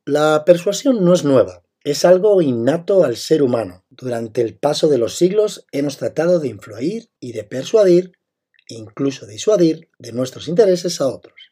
La 0.05 0.43
persuasión 0.45 1.05
no 1.05 1.13
es 1.13 1.23
nueva, 1.23 1.61
es 1.83 2.05
algo 2.05 2.41
innato 2.41 3.03
al 3.03 3.17
ser 3.17 3.43
humano. 3.43 3.82
Durante 3.95 4.41
el 4.41 4.57
paso 4.57 4.87
de 4.87 4.97
los 4.97 5.17
siglos 5.17 5.67
hemos 5.71 5.97
tratado 5.97 6.39
de 6.39 6.47
influir 6.47 7.11
y 7.19 7.33
de 7.33 7.43
persuadir, 7.43 8.13
incluso 8.67 9.27
disuadir, 9.27 9.91
de 9.99 10.11
nuestros 10.13 10.47
intereses 10.47 10.99
a 10.99 11.07
otros. 11.07 11.51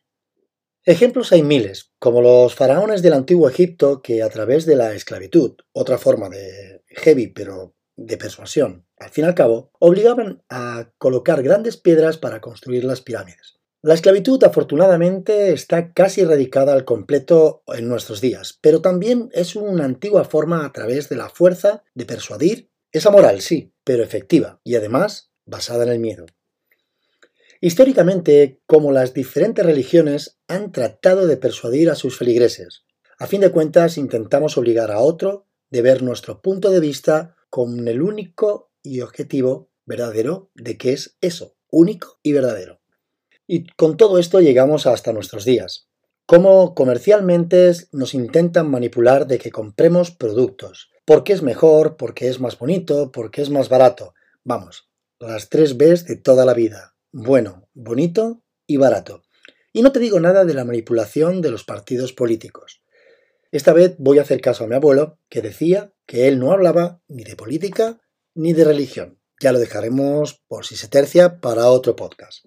Ejemplos 0.84 1.32
hay 1.32 1.44
miles, 1.44 1.92
como 2.00 2.24
los 2.24 2.56
faraones 2.56 3.04
del 3.04 3.14
antiguo 3.14 3.48
Egipto 3.48 4.02
que 4.02 4.24
a 4.24 4.30
través 4.30 4.66
de 4.66 4.76
la 4.76 4.96
esclavitud, 4.96 5.54
otra 5.72 6.00
forma 6.00 6.30
de 6.30 6.84
heavy 6.88 7.28
pero 7.28 7.76
de 7.96 8.18
persuasión, 8.18 8.88
al 8.98 9.12
fin 9.12 9.26
y 9.26 9.28
al 9.28 9.36
cabo, 9.36 9.72
obligaban 9.78 10.42
a 10.50 10.92
colocar 10.98 11.44
grandes 11.44 11.78
piedras 11.78 12.18
para 12.18 12.42
construir 12.42 12.84
las 12.86 13.02
pirámides. 13.02 13.61
La 13.84 13.96
esclavitud 13.96 14.44
afortunadamente 14.44 15.54
está 15.54 15.92
casi 15.92 16.22
erradicada 16.22 16.72
al 16.74 16.86
completo 16.86 17.64
en 17.66 17.90
nuestros 17.90 18.22
días, 18.22 18.60
pero 18.62 18.80
también 18.80 19.30
es 19.32 19.56
una 19.56 19.86
antigua 19.86 20.24
forma 20.24 20.66
a 20.66 20.72
través 20.72 21.10
de 21.10 21.16
la 21.16 21.30
fuerza 21.30 21.84
de 21.96 22.06
persuadir. 22.06 22.70
Es 22.92 23.08
amoral, 23.08 23.42
sí, 23.42 23.74
pero 23.84 24.04
efectiva 24.04 24.62
y 24.64 24.76
además 24.76 25.32
basada 25.46 25.84
en 25.84 25.90
el 25.90 26.00
miedo. 26.00 26.28
Históricamente, 27.60 28.62
como 28.68 28.92
las 28.92 29.16
diferentes 29.16 29.66
religiones 29.66 30.40
han 30.48 30.72
tratado 30.72 31.26
de 31.26 31.38
persuadir 31.38 31.90
a 31.90 31.96
sus 31.96 32.16
feligreses, 32.16 32.86
a 33.18 33.26
fin 33.26 33.42
de 33.42 33.52
cuentas 33.52 33.98
intentamos 33.98 34.60
obligar 34.60 34.92
a 34.92 35.00
otro 35.00 35.48
de 35.72 35.82
ver 35.82 36.04
nuestro 36.04 36.42
punto 36.44 36.70
de 36.70 36.80
vista 36.82 37.36
con 37.50 37.88
el 37.88 38.04
único 38.04 38.72
y 38.84 39.02
objetivo 39.02 39.72
verdadero 39.88 40.52
de 40.54 40.78
que 40.78 40.94
es 40.94 41.18
eso, 41.22 41.56
único 41.72 42.20
y 42.22 42.34
verdadero. 42.34 42.81
Y 43.54 43.68
con 43.76 43.98
todo 43.98 44.18
esto 44.18 44.40
llegamos 44.40 44.88
hasta 44.88 45.12
nuestros 45.12 45.44
días. 45.44 45.90
Cómo 46.26 46.74
comercialmente 46.74 47.74
nos 47.92 48.14
intentan 48.14 48.72
manipular 48.72 49.28
de 49.28 49.40
que 49.40 49.52
compremos 49.52 50.10
productos. 50.12 50.90
Porque 51.04 51.34
es 51.34 51.42
mejor, 51.42 51.98
porque 51.98 52.30
es 52.30 52.40
más 52.40 52.58
bonito, 52.58 53.12
porque 53.12 53.42
es 53.42 53.50
más 53.50 53.68
barato. 53.68 54.14
Vamos, 54.46 54.90
las 55.20 55.50
tres 55.50 55.76
Bs 55.76 56.06
de 56.06 56.16
toda 56.16 56.46
la 56.46 56.54
vida. 56.54 56.96
Bueno, 57.12 57.68
bonito 57.74 58.42
y 58.68 58.78
barato. 58.78 59.24
Y 59.74 59.82
no 59.82 59.92
te 59.92 60.00
digo 60.00 60.22
nada 60.22 60.46
de 60.46 60.54
la 60.54 60.64
manipulación 60.64 61.42
de 61.42 61.52
los 61.52 61.66
partidos 61.66 62.14
políticos. 62.14 62.82
Esta 63.52 63.74
vez 63.74 63.96
voy 63.98 64.20
a 64.20 64.22
hacer 64.22 64.40
caso 64.40 64.64
a 64.64 64.68
mi 64.68 64.76
abuelo, 64.76 65.18
que 65.28 65.42
decía 65.42 65.92
que 66.06 66.30
él 66.30 66.40
no 66.40 66.54
hablaba 66.54 67.02
ni 67.10 67.26
de 67.26 67.36
política 67.36 68.00
ni 68.34 68.54
de 68.54 68.64
religión. 68.64 69.20
Ya 69.42 69.52
lo 69.52 69.60
dejaremos, 69.60 70.42
por 70.48 70.66
si 70.66 70.78
se 70.78 70.88
tercia, 70.88 71.42
para 71.42 71.68
otro 71.68 71.98
podcast. 71.98 72.46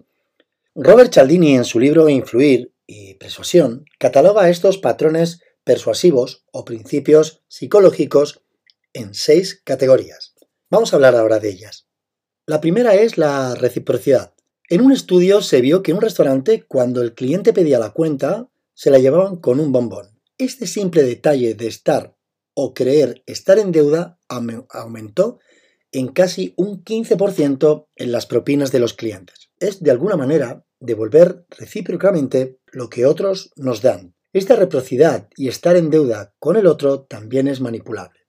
Robert 0.77 1.13
Cialdini 1.13 1.55
en 1.55 1.63
su 1.63 1.79
libro 1.79 2.09
Influir 2.09 2.73
y 2.85 3.13
Persuasión 3.13 3.85
cataloga 3.97 4.49
estos 4.49 4.77
patrones 4.77 5.39
persuasivos 5.63 6.43
o 6.51 6.65
principios 6.65 7.43
psicológicos 7.47 8.43
en 8.91 9.13
seis 9.13 9.61
categorías. 9.63 10.35
Vamos 10.69 10.91
a 10.91 10.97
hablar 10.97 11.15
ahora 11.15 11.39
de 11.39 11.49
ellas. 11.49 11.87
La 12.45 12.59
primera 12.59 12.93
es 12.93 13.17
la 13.17 13.55
reciprocidad. 13.55 14.33
En 14.67 14.81
un 14.81 14.91
estudio 14.91 15.41
se 15.41 15.61
vio 15.61 15.81
que 15.81 15.91
en 15.91 15.97
un 15.97 16.03
restaurante, 16.03 16.65
cuando 16.67 17.01
el 17.01 17.13
cliente 17.13 17.53
pedía 17.53 17.79
la 17.79 17.91
cuenta, 17.91 18.49
se 18.73 18.91
la 18.91 18.99
llevaban 18.99 19.37
con 19.37 19.61
un 19.61 19.71
bombón. 19.71 20.19
Este 20.37 20.67
simple 20.67 21.03
detalle 21.03 21.53
de 21.53 21.67
estar 21.67 22.17
o 22.53 22.73
creer 22.73 23.23
estar 23.27 23.59
en 23.59 23.71
deuda 23.71 24.19
aumentó 24.27 25.39
en 25.93 26.09
casi 26.09 26.53
un 26.57 26.83
15% 26.83 27.87
en 27.95 28.11
las 28.11 28.25
propinas 28.25 28.73
de 28.73 28.79
los 28.79 28.93
clientes. 28.93 29.44
Es 29.59 29.81
de 29.81 29.91
alguna 29.91 30.17
manera 30.17 30.65
devolver 30.79 31.45
recíprocamente 31.49 32.59
lo 32.71 32.89
que 32.89 33.05
otros 33.05 33.51
nos 33.55 33.81
dan. 33.81 34.15
Esta 34.33 34.55
reciprocidad 34.55 35.29
y 35.37 35.47
estar 35.47 35.77
en 35.77 35.89
deuda 35.89 36.33
con 36.39 36.57
el 36.57 36.67
otro 36.67 37.03
también 37.03 37.47
es 37.47 37.61
manipulable. 37.61 38.19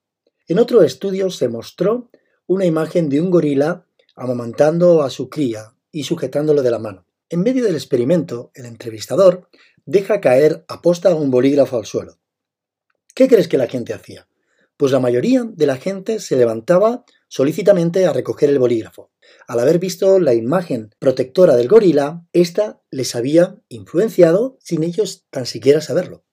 En 0.47 0.61
otro 0.61 0.83
estudio 0.83 1.30
se 1.30 1.49
mostró 1.49 2.11
una 2.47 2.64
imagen 2.64 3.09
de 3.09 3.21
un 3.21 3.30
gorila 3.30 3.87
amamantando 4.14 5.02
a 5.02 5.11
su 5.11 5.28
cría 5.28 5.75
y 5.90 6.04
sujetándolo 6.04 6.62
de 6.62 6.71
la 6.71 6.78
mano. 6.78 7.06
En 7.28 7.42
medio 7.42 7.64
del 7.64 7.75
experimento, 7.75 8.52
el 8.54 8.66
entrevistador 8.66 9.49
deja 9.85 10.21
caer 10.21 10.64
aposta 10.68 11.14
un 11.14 11.30
bolígrafo 11.30 11.76
al 11.76 11.87
suelo. 11.87 12.18
¿Qué 13.14 13.26
crees 13.26 13.49
que 13.49 13.59
la 13.59 13.66
gente 13.66 13.92
hacía? 13.92 14.28
Pues 14.76 14.92
la 14.92 15.00
mayoría 15.00 15.42
de 15.45 15.66
la 15.66 15.76
gente 15.76 16.21
se 16.21 16.37
levantaba 16.37 17.04
solícitamente 17.28 18.06
a 18.06 18.12
recoger 18.12 18.50
el 18.50 18.59
bolígrafo. 18.59 19.12
Al 19.47 19.61
haber 19.61 19.78
visto 19.78 20.18
la 20.18 20.35
imagen 20.35 20.95
protectora 20.99 21.56
del 21.56 21.68
gorila, 21.68 22.25
ésta 22.33 22.83
les 22.90 23.14
había 23.14 23.56
influenciado 23.68 24.59
sin 24.61 24.83
ellos 24.83 25.26
tan 25.30 25.47
siquiera 25.47 25.80
saberlo. 25.80 26.25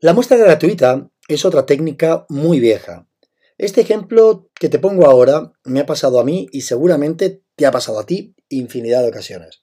La 0.00 0.12
muestra 0.12 0.36
gratuita 0.36 1.10
es 1.28 1.44
otra 1.44 1.66
técnica 1.66 2.26
muy 2.28 2.60
vieja. 2.60 3.08
Este 3.56 3.80
ejemplo 3.80 4.50
que 4.54 4.68
te 4.68 4.78
pongo 4.78 5.06
ahora 5.06 5.52
me 5.64 5.80
ha 5.80 5.86
pasado 5.86 6.18
a 6.18 6.24
mí 6.24 6.48
y 6.52 6.62
seguramente 6.62 7.42
te 7.54 7.66
ha 7.66 7.70
pasado 7.70 8.00
a 8.00 8.06
ti 8.06 8.34
infinidad 8.48 9.02
de 9.02 9.08
ocasiones. 9.08 9.62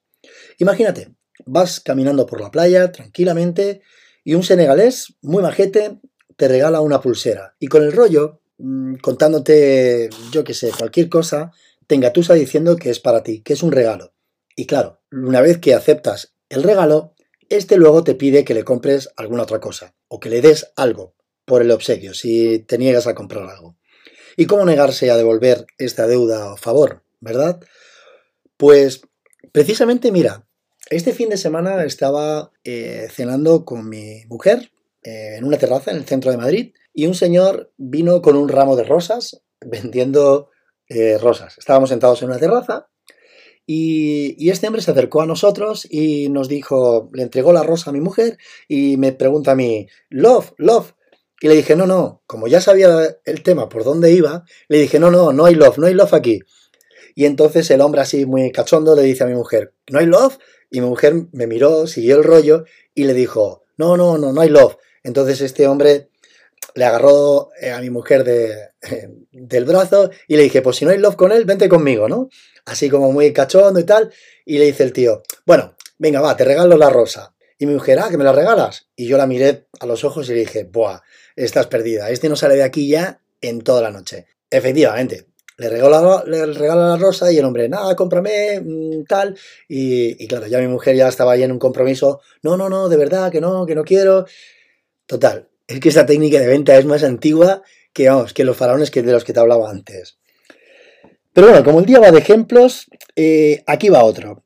Imagínate, 0.57 1.15
vas 1.45 1.79
caminando 1.79 2.25
por 2.25 2.41
la 2.41 2.51
playa 2.51 2.91
tranquilamente 2.91 3.81
y 4.23 4.35
un 4.35 4.43
senegalés 4.43 5.15
muy 5.21 5.43
majete 5.43 5.99
te 6.37 6.47
regala 6.47 6.81
una 6.81 7.01
pulsera 7.01 7.55
y 7.59 7.67
con 7.67 7.83
el 7.83 7.91
rollo 7.91 8.40
Mm, 8.63 8.97
contándote, 8.97 10.09
yo 10.31 10.43
que 10.43 10.53
sé, 10.53 10.71
cualquier 10.77 11.09
cosa, 11.09 11.51
te 11.87 11.95
engatusa 11.95 12.35
diciendo 12.35 12.75
que 12.75 12.91
es 12.91 12.99
para 12.99 13.23
ti, 13.23 13.41
que 13.41 13.53
es 13.53 13.63
un 13.63 13.71
regalo. 13.71 14.13
Y 14.55 14.67
claro, 14.67 15.01
una 15.11 15.41
vez 15.41 15.57
que 15.57 15.73
aceptas 15.73 16.35
el 16.47 16.61
regalo, 16.61 17.15
este 17.49 17.77
luego 17.77 18.03
te 18.03 18.13
pide 18.13 18.45
que 18.45 18.53
le 18.53 18.63
compres 18.63 19.09
alguna 19.17 19.43
otra 19.43 19.59
cosa 19.59 19.95
o 20.07 20.19
que 20.19 20.29
le 20.29 20.41
des 20.41 20.71
algo 20.75 21.15
por 21.45 21.63
el 21.63 21.71
obsequio 21.71 22.13
si 22.13 22.59
te 22.59 22.77
niegas 22.77 23.07
a 23.07 23.15
comprar 23.15 23.49
algo. 23.49 23.77
¿Y 24.37 24.45
cómo 24.45 24.63
negarse 24.63 25.09
a 25.09 25.17
devolver 25.17 25.65
esta 25.79 26.05
deuda 26.05 26.53
o 26.53 26.57
favor, 26.57 27.03
verdad? 27.19 27.59
Pues 28.57 29.01
precisamente, 29.51 30.11
mira, 30.11 30.45
este 30.91 31.13
fin 31.13 31.29
de 31.29 31.37
semana 31.37 31.83
estaba 31.83 32.51
eh, 32.63 33.07
cenando 33.11 33.65
con 33.65 33.89
mi 33.89 34.23
mujer 34.27 34.71
eh, 35.01 35.37
en 35.37 35.45
una 35.45 35.57
terraza 35.57 35.89
en 35.89 35.97
el 35.97 36.05
centro 36.05 36.29
de 36.29 36.37
Madrid 36.37 36.73
y 36.93 37.05
un 37.07 37.15
señor 37.15 37.71
vino 37.77 38.21
con 38.21 38.35
un 38.35 38.49
ramo 38.49 38.75
de 38.75 38.83
rosas 38.83 39.41
vendiendo 39.61 40.49
eh, 40.87 41.17
rosas. 41.17 41.57
Estábamos 41.57 41.89
sentados 41.89 42.21
en 42.21 42.29
una 42.29 42.39
terraza 42.39 42.89
y, 43.65 44.35
y, 44.37 44.49
este 44.49 44.67
hombre 44.67 44.81
se 44.81 44.91
acercó 44.91 45.21
a 45.21 45.25
nosotros 45.25 45.87
y 45.89 46.29
nos 46.29 46.49
dijo, 46.49 47.09
le 47.13 47.23
entregó 47.23 47.53
la 47.53 47.63
rosa 47.63 47.91
a 47.91 47.93
mi 47.93 48.01
mujer 48.01 48.37
y 48.67 48.97
me 48.97 49.13
pregunta 49.13 49.51
a 49.51 49.55
mí, 49.55 49.87
love, 50.09 50.53
love. 50.57 50.93
Y 51.39 51.47
le 51.47 51.55
dije, 51.55 51.75
no, 51.75 51.87
no, 51.87 52.21
como 52.27 52.47
ya 52.47 52.61
sabía 52.61 53.17
el 53.25 53.41
tema 53.41 53.67
por 53.67 53.83
dónde 53.83 54.11
iba, 54.11 54.43
le 54.67 54.79
dije, 54.79 54.99
no, 54.99 55.09
no, 55.09 55.33
no 55.33 55.45
hay 55.45 55.55
love, 55.55 55.79
no 55.79 55.87
hay 55.87 55.95
love 55.95 56.13
aquí. 56.13 56.41
Y 57.15 57.25
entonces 57.25 57.69
el 57.71 57.81
hombre 57.81 58.01
así 58.01 58.25
muy 58.25 58.51
cachondo 58.51 58.95
le 58.95 59.01
dice 59.01 59.23
a 59.23 59.27
mi 59.27 59.33
mujer, 59.33 59.73
¿no 59.89 59.99
hay 59.99 60.05
love? 60.05 60.37
Y 60.69 60.81
mi 60.81 60.87
mujer 60.87 61.15
me 61.31 61.47
miró, 61.47 61.87
siguió 61.87 62.17
el 62.17 62.23
rollo 62.23 62.65
y 62.93 63.05
le 63.05 63.13
dijo, 63.13 63.63
no, 63.77 63.97
no, 63.97 64.19
no, 64.19 64.31
no 64.31 64.41
hay 64.41 64.49
love. 64.49 64.77
Entonces 65.03 65.41
este 65.41 65.67
hombre 65.67 66.10
le 66.75 66.85
agarró 66.85 67.49
eh, 67.59 67.71
a 67.71 67.79
mi 67.81 67.89
mujer 67.89 68.23
de, 68.23 68.69
del 69.31 69.65
brazo 69.65 70.11
y 70.27 70.37
le 70.37 70.43
dije, 70.43 70.61
pues 70.61 70.77
si 70.77 70.85
no 70.85 70.91
hay 70.91 70.97
love 70.97 71.15
con 71.15 71.31
él, 71.31 71.45
vente 71.45 71.69
conmigo, 71.69 72.07
¿no? 72.07 72.29
Así 72.65 72.89
como 72.89 73.11
muy 73.11 73.33
cachondo 73.33 73.79
y 73.79 73.83
tal. 73.83 74.11
Y 74.45 74.57
le 74.57 74.65
dice 74.65 74.83
el 74.83 74.93
tío, 74.93 75.23
bueno, 75.45 75.75
venga, 75.97 76.21
va, 76.21 76.35
te 76.37 76.45
regalo 76.45 76.77
la 76.77 76.89
rosa. 76.89 77.33
Y 77.57 77.65
mi 77.65 77.73
mujer, 77.73 77.99
ah, 77.99 78.09
que 78.09 78.17
me 78.17 78.23
la 78.23 78.31
regalas. 78.31 78.87
Y 78.95 79.07
yo 79.07 79.17
la 79.17 79.27
miré 79.27 79.67
a 79.79 79.85
los 79.85 80.03
ojos 80.03 80.27
y 80.29 80.33
le 80.33 80.39
dije, 80.39 80.63
buah, 80.63 81.01
estás 81.35 81.67
perdida. 81.67 82.09
Este 82.09 82.27
no 82.27 82.35
sale 82.35 82.55
de 82.55 82.63
aquí 82.63 82.87
ya 82.87 83.21
en 83.39 83.61
toda 83.61 83.81
la 83.81 83.91
noche. 83.91 84.25
Efectivamente, 84.49 85.27
le 85.57 85.69
regala, 85.69 86.23
le 86.25 86.45
regala 86.47 86.89
la 86.89 86.97
rosa 86.97 87.31
y 87.31 87.37
el 87.37 87.45
hombre, 87.45 87.69
nada, 87.69 87.95
cómprame, 87.95 88.59
mm, 88.61 89.03
tal. 89.05 89.37
Y, 89.67 90.23
y, 90.23 90.27
claro, 90.27 90.47
ya 90.47 90.57
mi 90.59 90.67
mujer 90.67 90.95
ya 90.95 91.07
estaba 91.07 91.33
ahí 91.33 91.43
en 91.43 91.51
un 91.51 91.59
compromiso, 91.59 92.21
no, 92.41 92.57
no, 92.57 92.67
no, 92.67 92.89
de 92.89 92.97
verdad, 92.97 93.31
que 93.31 93.41
no, 93.41 93.65
que 93.67 93.75
no 93.75 93.83
quiero. 93.83 94.25
Total, 95.05 95.50
es 95.71 95.79
que 95.79 95.89
esta 95.89 96.05
técnica 96.05 96.39
de 96.39 96.47
venta 96.47 96.77
es 96.77 96.85
más 96.85 97.03
antigua 97.03 97.63
que, 97.93 98.09
vamos, 98.09 98.33
que 98.33 98.43
los 98.43 98.57
faraones 98.57 98.91
que 98.91 99.01
de 99.01 99.11
los 99.11 99.23
que 99.23 99.33
te 99.33 99.39
hablaba 99.39 99.69
antes. 99.69 100.17
Pero 101.33 101.47
bueno, 101.47 101.63
como 101.63 101.79
el 101.79 101.85
día 101.85 101.99
va 101.99 102.11
de 102.11 102.19
ejemplos, 102.19 102.87
eh, 103.15 103.63
aquí 103.67 103.89
va 103.89 104.03
otro. 104.03 104.43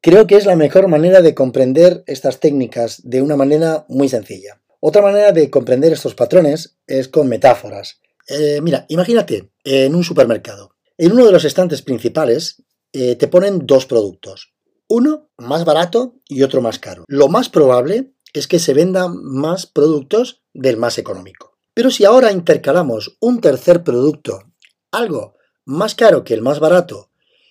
Creo 0.00 0.26
que 0.26 0.36
es 0.36 0.46
la 0.46 0.56
mejor 0.56 0.88
manera 0.88 1.20
de 1.22 1.34
comprender 1.34 2.02
estas 2.06 2.40
técnicas 2.40 3.02
de 3.04 3.22
una 3.22 3.36
manera 3.36 3.84
muy 3.88 4.08
sencilla. 4.08 4.60
Otra 4.80 5.02
manera 5.02 5.32
de 5.32 5.50
comprender 5.50 5.92
estos 5.92 6.14
patrones 6.14 6.76
es 6.86 7.08
con 7.08 7.28
metáforas. 7.28 8.00
Eh, 8.28 8.60
mira, 8.62 8.86
imagínate 8.88 9.50
en 9.64 9.94
un 9.94 10.04
supermercado. 10.04 10.74
En 10.96 11.12
uno 11.12 11.26
de 11.26 11.32
los 11.32 11.44
estantes 11.44 11.82
principales 11.82 12.62
eh, 12.92 13.16
te 13.16 13.28
ponen 13.28 13.66
dos 13.66 13.86
productos. 13.86 14.54
Uno 14.88 15.30
más 15.38 15.64
barato 15.64 16.16
y 16.28 16.42
otro 16.42 16.60
más 16.60 16.78
caro. 16.78 17.04
Lo 17.08 17.28
más 17.28 17.48
probable 17.48 18.12
es 18.34 18.46
que 18.46 18.58
se 18.58 18.74
vendan 18.74 19.22
más 19.22 19.66
productos 19.66 20.43
del 20.54 20.76
más 20.76 20.96
económico. 20.98 21.58
Pero 21.74 21.90
si 21.90 22.04
ahora 22.04 22.32
intercalamos 22.32 23.16
un 23.20 23.40
tercer 23.40 23.82
producto, 23.82 24.44
algo 24.92 25.34
más 25.64 25.94
caro 25.94 26.24
que 26.24 26.34
el 26.34 26.42
más 26.42 26.60
barato 26.60 27.10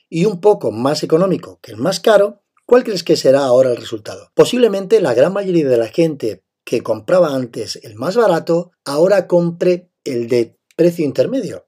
y 0.09 0.25
un 0.25 0.39
poco 0.39 0.71
más 0.71 1.03
económico 1.03 1.59
que 1.61 1.71
el 1.71 1.77
más 1.77 1.99
caro, 1.99 2.41
¿cuál 2.65 2.83
crees 2.83 3.03
que 3.03 3.17
será 3.17 3.43
ahora 3.43 3.71
el 3.71 3.77
resultado? 3.77 4.31
Posiblemente 4.33 5.01
la 5.01 5.13
gran 5.13 5.33
mayoría 5.33 5.67
de 5.67 5.77
la 5.77 5.87
gente 5.87 6.43
que 6.63 6.81
compraba 6.81 7.35
antes 7.35 7.77
el 7.83 7.95
más 7.95 8.15
barato, 8.15 8.71
ahora 8.85 9.27
compre 9.27 9.91
el 10.05 10.29
de 10.29 10.57
precio 10.77 11.03
intermedio, 11.03 11.67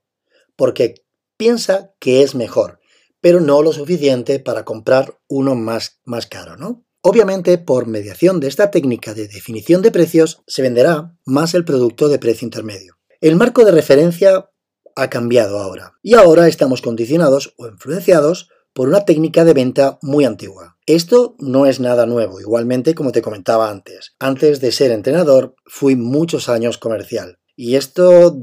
porque 0.55 1.03
piensa 1.35 1.93
que 1.99 2.23
es 2.23 2.35
mejor, 2.35 2.79
pero 3.19 3.41
no 3.41 3.61
lo 3.61 3.73
suficiente 3.73 4.39
para 4.39 4.63
comprar 4.63 5.19
uno 5.27 5.55
más, 5.55 5.99
más 6.05 6.27
caro, 6.27 6.55
¿no? 6.55 6.84
Obviamente, 7.07 7.59
por 7.59 7.85
mediación 7.85 8.39
de 8.39 8.47
esta 8.47 8.71
técnica 8.71 9.13
de 9.13 9.27
definición 9.27 9.83
de 9.83 9.91
precios, 9.91 10.41
se 10.47 10.63
venderá 10.63 11.15
más 11.23 11.53
el 11.53 11.63
producto 11.63 12.09
de 12.09 12.17
precio 12.17 12.47
intermedio. 12.47 12.95
El 13.21 13.35
marco 13.35 13.63
de 13.63 13.69
referencia 13.69 14.49
ha 14.95 15.09
cambiado 15.11 15.59
ahora, 15.59 15.93
y 16.01 16.15
ahora 16.15 16.47
estamos 16.47 16.81
condicionados 16.81 17.53
o 17.59 17.67
influenciados 17.67 18.49
por 18.73 18.87
una 18.87 19.05
técnica 19.05 19.45
de 19.45 19.53
venta 19.53 19.99
muy 20.01 20.25
antigua. 20.25 20.77
Esto 20.87 21.35
no 21.37 21.67
es 21.67 21.79
nada 21.79 22.07
nuevo, 22.07 22.41
igualmente 22.41 22.95
como 22.95 23.11
te 23.11 23.21
comentaba 23.21 23.69
antes. 23.69 24.15
Antes 24.17 24.59
de 24.59 24.71
ser 24.71 24.89
entrenador, 24.89 25.53
fui 25.67 25.95
muchos 25.95 26.49
años 26.49 26.79
comercial. 26.79 27.37
Y 27.55 27.75
esto 27.75 28.35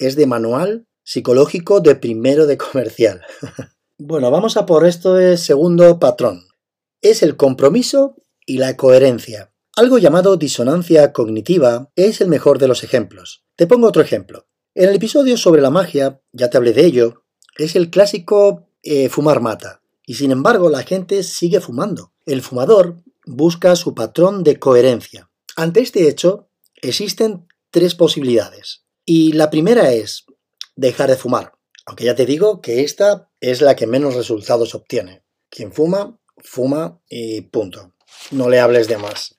es 0.00 0.16
de 0.16 0.26
manual 0.26 0.88
psicológico 1.04 1.78
de 1.78 1.94
primero 1.94 2.48
de 2.48 2.58
comercial. 2.58 3.20
bueno, 3.98 4.32
vamos 4.32 4.56
a 4.56 4.66
por 4.66 4.84
esto 4.84 5.14
de 5.14 5.36
segundo 5.36 6.00
patrón 6.00 6.49
es 7.02 7.22
el 7.22 7.36
compromiso 7.36 8.16
y 8.46 8.58
la 8.58 8.76
coherencia. 8.76 9.52
Algo 9.76 9.98
llamado 9.98 10.36
disonancia 10.36 11.12
cognitiva 11.12 11.90
es 11.96 12.20
el 12.20 12.28
mejor 12.28 12.58
de 12.58 12.68
los 12.68 12.82
ejemplos. 12.84 13.44
Te 13.56 13.66
pongo 13.66 13.88
otro 13.88 14.02
ejemplo. 14.02 14.48
En 14.74 14.88
el 14.88 14.96
episodio 14.96 15.36
sobre 15.36 15.62
la 15.62 15.70
magia, 15.70 16.20
ya 16.32 16.50
te 16.50 16.56
hablé 16.56 16.72
de 16.72 16.84
ello, 16.84 17.24
es 17.56 17.76
el 17.76 17.90
clásico 17.90 18.68
eh, 18.82 19.08
fumar 19.08 19.40
mata. 19.40 19.82
Y 20.06 20.14
sin 20.14 20.30
embargo, 20.30 20.70
la 20.70 20.82
gente 20.82 21.22
sigue 21.22 21.60
fumando. 21.60 22.12
El 22.26 22.42
fumador 22.42 23.02
busca 23.26 23.76
su 23.76 23.94
patrón 23.94 24.42
de 24.42 24.58
coherencia. 24.58 25.30
Ante 25.56 25.80
este 25.80 26.08
hecho, 26.08 26.48
existen 26.82 27.46
tres 27.70 27.94
posibilidades. 27.94 28.84
Y 29.04 29.32
la 29.32 29.50
primera 29.50 29.92
es 29.92 30.26
dejar 30.76 31.10
de 31.10 31.16
fumar. 31.16 31.52
Aunque 31.86 32.04
ya 32.04 32.14
te 32.14 32.26
digo 32.26 32.60
que 32.60 32.82
esta 32.82 33.30
es 33.40 33.60
la 33.60 33.76
que 33.76 33.86
menos 33.86 34.14
resultados 34.14 34.74
obtiene. 34.74 35.24
Quien 35.48 35.72
fuma 35.72 36.19
fuma 36.42 37.00
y 37.08 37.42
punto. 37.42 37.92
No 38.30 38.48
le 38.48 38.60
hables 38.60 38.88
de 38.88 38.98
más. 38.98 39.38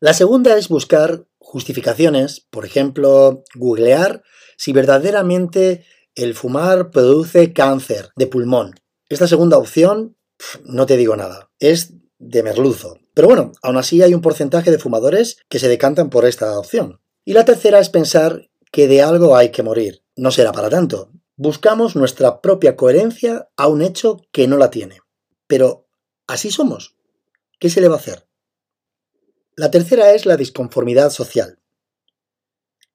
La 0.00 0.14
segunda 0.14 0.56
es 0.56 0.68
buscar 0.68 1.26
justificaciones, 1.38 2.46
por 2.50 2.64
ejemplo, 2.64 3.42
googlear 3.54 4.22
si 4.56 4.72
verdaderamente 4.72 5.84
el 6.14 6.34
fumar 6.34 6.90
produce 6.90 7.52
cáncer 7.52 8.10
de 8.16 8.26
pulmón. 8.26 8.74
Esta 9.08 9.26
segunda 9.26 9.58
opción, 9.58 10.16
no 10.64 10.86
te 10.86 10.96
digo 10.96 11.16
nada, 11.16 11.50
es 11.58 11.94
de 12.18 12.42
merluzo. 12.42 12.98
Pero 13.14 13.28
bueno, 13.28 13.52
aún 13.62 13.76
así 13.76 14.02
hay 14.02 14.14
un 14.14 14.20
porcentaje 14.20 14.70
de 14.70 14.78
fumadores 14.78 15.38
que 15.48 15.58
se 15.58 15.68
decantan 15.68 16.10
por 16.10 16.24
esta 16.24 16.58
opción. 16.58 17.00
Y 17.24 17.32
la 17.32 17.44
tercera 17.44 17.78
es 17.78 17.88
pensar 17.88 18.48
que 18.70 18.86
de 18.86 19.02
algo 19.02 19.36
hay 19.36 19.50
que 19.50 19.62
morir. 19.62 20.04
No 20.16 20.30
será 20.30 20.52
para 20.52 20.70
tanto. 20.70 21.10
Buscamos 21.36 21.96
nuestra 21.96 22.40
propia 22.40 22.76
coherencia 22.76 23.48
a 23.56 23.68
un 23.68 23.82
hecho 23.82 24.20
que 24.32 24.46
no 24.46 24.56
la 24.56 24.70
tiene. 24.70 25.00
Pero 25.46 25.87
Así 26.28 26.50
somos. 26.50 26.94
¿Qué 27.58 27.70
se 27.70 27.80
le 27.80 27.88
va 27.88 27.96
a 27.96 27.98
hacer? 27.98 28.28
La 29.56 29.70
tercera 29.70 30.12
es 30.12 30.26
la 30.26 30.36
disconformidad 30.36 31.10
social. 31.10 31.58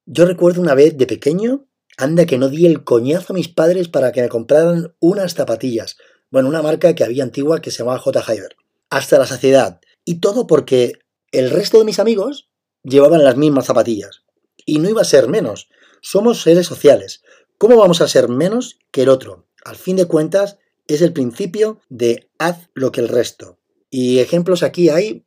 Yo 0.06 0.26
recuerdo 0.26 0.62
una 0.62 0.76
vez 0.76 0.98
de 0.98 1.08
pequeño, 1.08 1.68
anda 1.98 2.28
que 2.28 2.38
no 2.38 2.48
di 2.48 2.68
el 2.68 2.84
coñazo 2.84 3.34
a 3.34 3.36
mis 3.36 3.50
padres 3.50 3.90
para 3.90 4.12
que 4.12 4.22
me 4.22 4.30
compraran 4.30 4.96
unas 5.00 5.34
zapatillas, 5.34 5.98
bueno, 6.30 6.48
una 6.48 6.62
marca 6.62 6.94
que 6.94 7.04
había 7.04 7.24
antigua 7.24 7.60
que 7.60 7.72
se 7.72 7.80
llamaba 7.80 7.98
J. 7.98 8.22
Hyber, 8.22 8.56
hasta 8.92 9.18
la 9.18 9.26
saciedad. 9.26 9.82
Y 10.06 10.20
todo 10.20 10.46
porque 10.46 10.94
el 11.32 11.50
resto 11.50 11.80
de 11.80 11.86
mis 11.86 11.98
amigos 11.98 12.52
llevaban 12.84 13.24
las 13.24 13.36
mismas 13.36 13.66
zapatillas. 13.66 14.22
Y 14.64 14.78
no 14.78 14.90
iba 14.90 15.02
a 15.02 15.06
ser 15.06 15.28
menos. 15.28 15.70
Somos 16.02 16.44
seres 16.44 16.68
sociales. 16.68 17.24
¿Cómo 17.58 17.78
vamos 17.78 18.00
a 18.02 18.08
ser 18.08 18.30
menos 18.30 18.78
que 18.92 19.02
el 19.02 19.10
otro? 19.10 19.48
Al 19.66 19.76
fin 19.76 19.96
de 19.96 20.06
cuentas, 20.06 20.60
es 20.88 21.02
el 21.02 21.14
principio 21.14 21.80
de 21.90 22.30
haz 22.40 22.70
lo 22.74 22.92
que 22.92 23.02
el 23.02 23.10
resto. 23.10 23.60
Y 23.90 24.20
ejemplos 24.20 24.64
aquí 24.64 24.90
hay 24.90 25.26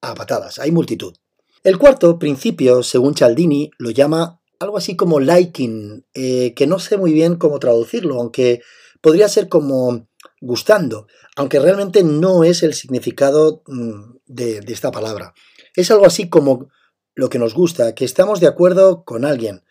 a 0.00 0.14
patadas, 0.14 0.58
hay 0.58 0.70
multitud. 0.70 1.14
El 1.64 1.78
cuarto 1.78 2.18
principio, 2.18 2.82
según 2.82 3.14
Cialdini, 3.14 3.70
lo 3.78 3.90
llama 3.90 4.40
algo 4.60 4.76
así 4.76 4.96
como 4.96 5.20
liking, 5.20 6.06
eh, 6.14 6.54
que 6.54 6.66
no 6.66 6.78
sé 6.78 6.96
muy 6.96 7.12
bien 7.12 7.36
cómo 7.36 7.58
traducirlo, 7.58 8.20
aunque 8.20 8.60
podría 9.00 9.28
ser 9.28 9.48
como 9.48 10.08
gustando, 10.40 11.06
aunque 11.36 11.58
realmente 11.58 12.02
no 12.02 12.44
es 12.44 12.62
el 12.62 12.74
significado 12.74 13.62
mm, 13.66 14.18
de 14.26 14.62
esta 14.68 14.90
palabra. 14.90 15.34
Es 15.74 15.90
algo 15.90 16.06
así 16.06 16.28
como 16.28 16.68
lo 17.14 17.28
que 17.28 17.38
nos 17.38 17.54
gusta, 17.54 17.94
que 17.94 18.04
estamos 18.04 18.40
de 18.40 18.46
acuerdo 18.46 19.04
con 19.04 19.24
alguien. 19.24 19.64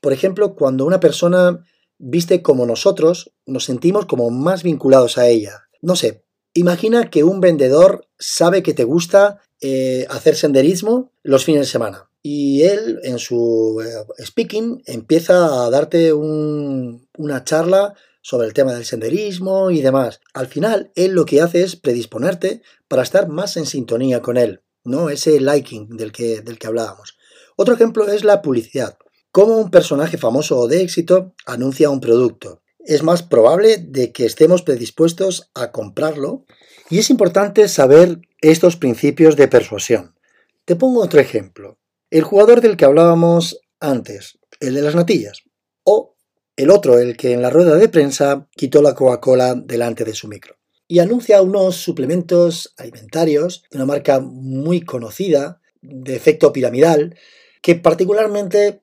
Por 0.00 0.12
ejemplo, 0.12 0.56
cuando 0.56 0.84
una 0.84 0.98
persona 0.98 1.64
viste 2.02 2.42
como 2.42 2.66
nosotros 2.66 3.32
nos 3.46 3.64
sentimos 3.64 4.06
como 4.06 4.28
más 4.30 4.64
vinculados 4.64 5.18
a 5.18 5.28
ella. 5.28 5.68
No 5.80 5.94
sé, 5.94 6.24
imagina 6.52 7.08
que 7.10 7.22
un 7.22 7.40
vendedor 7.40 8.08
sabe 8.18 8.62
que 8.62 8.74
te 8.74 8.84
gusta 8.84 9.40
eh, 9.60 10.06
hacer 10.10 10.34
senderismo 10.34 11.12
los 11.22 11.44
fines 11.44 11.60
de 11.62 11.72
semana 11.72 12.10
y 12.20 12.62
él 12.62 12.98
en 13.04 13.20
su 13.20 13.80
eh, 13.80 14.24
speaking 14.24 14.82
empieza 14.86 15.64
a 15.64 15.70
darte 15.70 16.12
una 16.12 17.44
charla 17.44 17.94
sobre 18.20 18.48
el 18.48 18.52
tema 18.52 18.74
del 18.74 18.84
senderismo 18.84 19.70
y 19.70 19.80
demás. 19.80 20.20
Al 20.34 20.48
final, 20.48 20.90
él 20.96 21.12
lo 21.12 21.24
que 21.24 21.40
hace 21.40 21.62
es 21.62 21.76
predisponerte 21.76 22.62
para 22.88 23.02
estar 23.02 23.28
más 23.28 23.56
en 23.56 23.66
sintonía 23.66 24.22
con 24.22 24.36
él, 24.36 24.62
¿no? 24.84 25.08
Ese 25.08 25.40
liking 25.40 25.96
del 25.96 26.12
que, 26.12 26.40
del 26.40 26.58
que 26.58 26.66
hablábamos. 26.66 27.16
Otro 27.56 27.74
ejemplo 27.74 28.08
es 28.08 28.24
la 28.24 28.42
publicidad 28.42 28.96
cómo 29.32 29.56
un 29.56 29.70
personaje 29.70 30.18
famoso 30.18 30.58
o 30.58 30.68
de 30.68 30.82
éxito 30.82 31.34
anuncia 31.46 31.90
un 31.90 32.00
producto. 32.00 32.60
es 32.84 33.04
más 33.04 33.22
probable 33.22 33.76
de 33.78 34.10
que 34.10 34.26
estemos 34.26 34.62
predispuestos 34.62 35.50
a 35.54 35.70
comprarlo 35.70 36.44
y 36.90 36.98
es 36.98 37.10
importante 37.10 37.68
saber 37.68 38.20
estos 38.40 38.76
principios 38.76 39.36
de 39.36 39.46
persuasión. 39.46 40.16
Te 40.64 40.74
pongo 40.74 41.00
otro 41.00 41.20
ejemplo. 41.20 41.78
El 42.10 42.22
jugador 42.22 42.60
del 42.60 42.76
que 42.76 42.84
hablábamos 42.84 43.60
antes, 43.78 44.40
el 44.58 44.74
de 44.74 44.82
las 44.82 44.96
natillas, 44.96 45.42
o 45.84 46.16
el 46.56 46.70
otro, 46.70 46.98
el 46.98 47.16
que 47.16 47.32
en 47.32 47.42
la 47.42 47.50
rueda 47.50 47.76
de 47.76 47.88
prensa 47.88 48.48
quitó 48.56 48.82
la 48.82 48.94
Coca-Cola 48.94 49.54
delante 49.54 50.04
de 50.04 50.14
su 50.14 50.26
micro 50.26 50.56
y 50.92 50.98
anuncia 50.98 51.40
unos 51.40 51.76
suplementos 51.76 52.74
alimentarios 52.76 53.64
de 53.70 53.78
una 53.78 53.86
marca 53.86 54.20
muy 54.20 54.82
conocida, 54.82 55.62
de 55.80 56.14
efecto 56.14 56.52
piramidal, 56.52 57.16
que 57.62 57.76
particularmente 57.76 58.82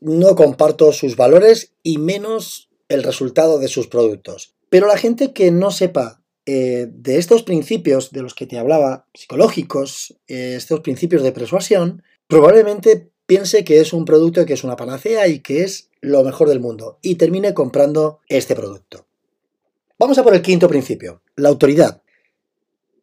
no 0.00 0.34
comparto 0.36 0.92
sus 0.92 1.16
valores 1.16 1.72
y 1.82 1.98
menos 1.98 2.68
el 2.88 3.02
resultado 3.02 3.58
de 3.58 3.68
sus 3.68 3.86
productos. 3.86 4.54
Pero 4.70 4.86
la 4.86 4.96
gente 4.96 5.32
que 5.32 5.50
no 5.50 5.70
sepa 5.70 6.22
eh, 6.46 6.88
de 6.90 7.18
estos 7.18 7.42
principios 7.42 8.10
de 8.10 8.22
los 8.22 8.34
que 8.34 8.46
te 8.46 8.58
hablaba, 8.58 9.06
psicológicos, 9.14 10.16
eh, 10.28 10.54
estos 10.56 10.80
principios 10.80 11.22
de 11.22 11.32
persuasión, 11.32 12.02
probablemente 12.26 13.10
piense 13.26 13.64
que 13.64 13.80
es 13.80 13.92
un 13.92 14.06
producto 14.06 14.46
que 14.46 14.54
es 14.54 14.64
una 14.64 14.76
panacea 14.76 15.28
y 15.28 15.40
que 15.40 15.62
es 15.62 15.90
lo 16.00 16.24
mejor 16.24 16.48
del 16.48 16.60
mundo 16.60 16.98
y 17.02 17.16
termine 17.16 17.52
comprando 17.52 18.20
este 18.28 18.54
producto. 18.54 19.06
Vamos 19.98 20.16
a 20.16 20.24
por 20.24 20.34
el 20.34 20.40
quinto 20.40 20.68
principio, 20.68 21.20
la 21.36 21.50
autoridad. 21.50 22.02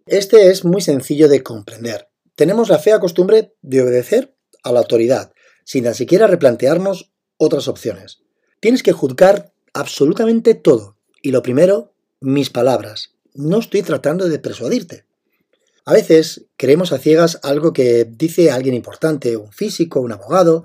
Este 0.08 0.50
es 0.50 0.66
muy 0.66 0.82
sencillo 0.82 1.28
de 1.28 1.44
comprender. 1.44 2.08
Tenemos 2.36 2.70
la 2.70 2.80
fea 2.80 3.00
costumbre 3.00 3.54
de 3.62 3.82
obedecer 3.82 4.34
a 4.64 4.72
la 4.72 4.80
autoridad, 4.80 5.34
sin 5.66 5.84
tan 5.84 5.96
siquiera 5.96 6.28
replantearnos 6.28 7.12
otras 7.38 7.68
opciones. 7.68 8.22
Tienes 8.62 8.84
que 8.84 8.94
juzgar 8.94 9.52
absolutamente 9.74 10.54
todo. 10.54 10.96
Y 11.22 11.32
lo 11.32 11.44
primero, 11.44 11.94
mis 12.22 12.50
palabras. 12.50 13.16
No 13.34 13.60
estoy 13.60 13.82
tratando 13.82 14.30
de 14.30 14.40
persuadirte. 14.40 15.06
A 15.84 15.94
veces 15.94 16.46
creemos 16.56 16.94
a 16.94 16.98
ciegas 16.98 17.40
algo 17.44 17.74
que 17.74 18.06
dice 18.06 18.52
alguien 18.52 18.74
importante, 18.74 19.36
un 19.38 19.52
físico, 19.52 20.00
un 20.00 20.14
abogado, 20.14 20.64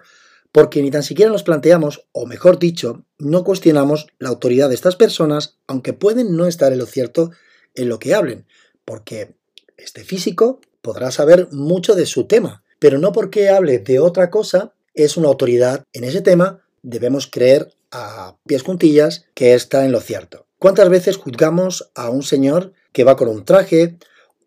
porque 0.52 0.82
ni 0.82 0.90
tan 0.90 1.02
siquiera 1.02 1.30
nos 1.30 1.42
planteamos, 1.42 2.06
o 2.12 2.26
mejor 2.26 2.58
dicho, 2.58 3.04
no 3.18 3.44
cuestionamos 3.44 4.06
la 4.18 4.28
autoridad 4.28 4.68
de 4.68 4.74
estas 4.74 4.96
personas, 4.96 5.58
aunque 5.66 5.92
pueden 5.92 6.36
no 6.36 6.46
estar 6.46 6.72
en 6.72 6.78
lo 6.78 6.86
cierto 6.86 7.30
en 7.74 7.88
lo 7.88 7.98
que 7.98 8.14
hablen, 8.14 8.46
porque 8.84 9.36
este 9.76 10.04
físico 10.04 10.60
podrá 10.82 11.10
saber 11.10 11.48
mucho 11.52 11.94
de 11.94 12.06
su 12.06 12.26
tema, 12.26 12.64
pero 12.78 12.98
no 12.98 13.12
porque 13.12 13.50
hable 13.50 13.78
de 13.78 14.00
otra 14.00 14.30
cosa 14.30 14.74
es 15.04 15.16
una 15.16 15.28
autoridad 15.28 15.84
en 15.92 16.04
ese 16.04 16.20
tema, 16.20 16.60
debemos 16.82 17.26
creer 17.26 17.72
a 17.90 18.36
pies 18.46 18.62
juntillas 18.62 19.26
que 19.34 19.54
está 19.54 19.84
en 19.84 19.92
lo 19.92 20.00
cierto. 20.00 20.46
¿Cuántas 20.58 20.88
veces 20.88 21.16
juzgamos 21.16 21.90
a 21.94 22.10
un 22.10 22.22
señor 22.22 22.72
que 22.92 23.04
va 23.04 23.16
con 23.16 23.28
un 23.28 23.44
traje 23.44 23.96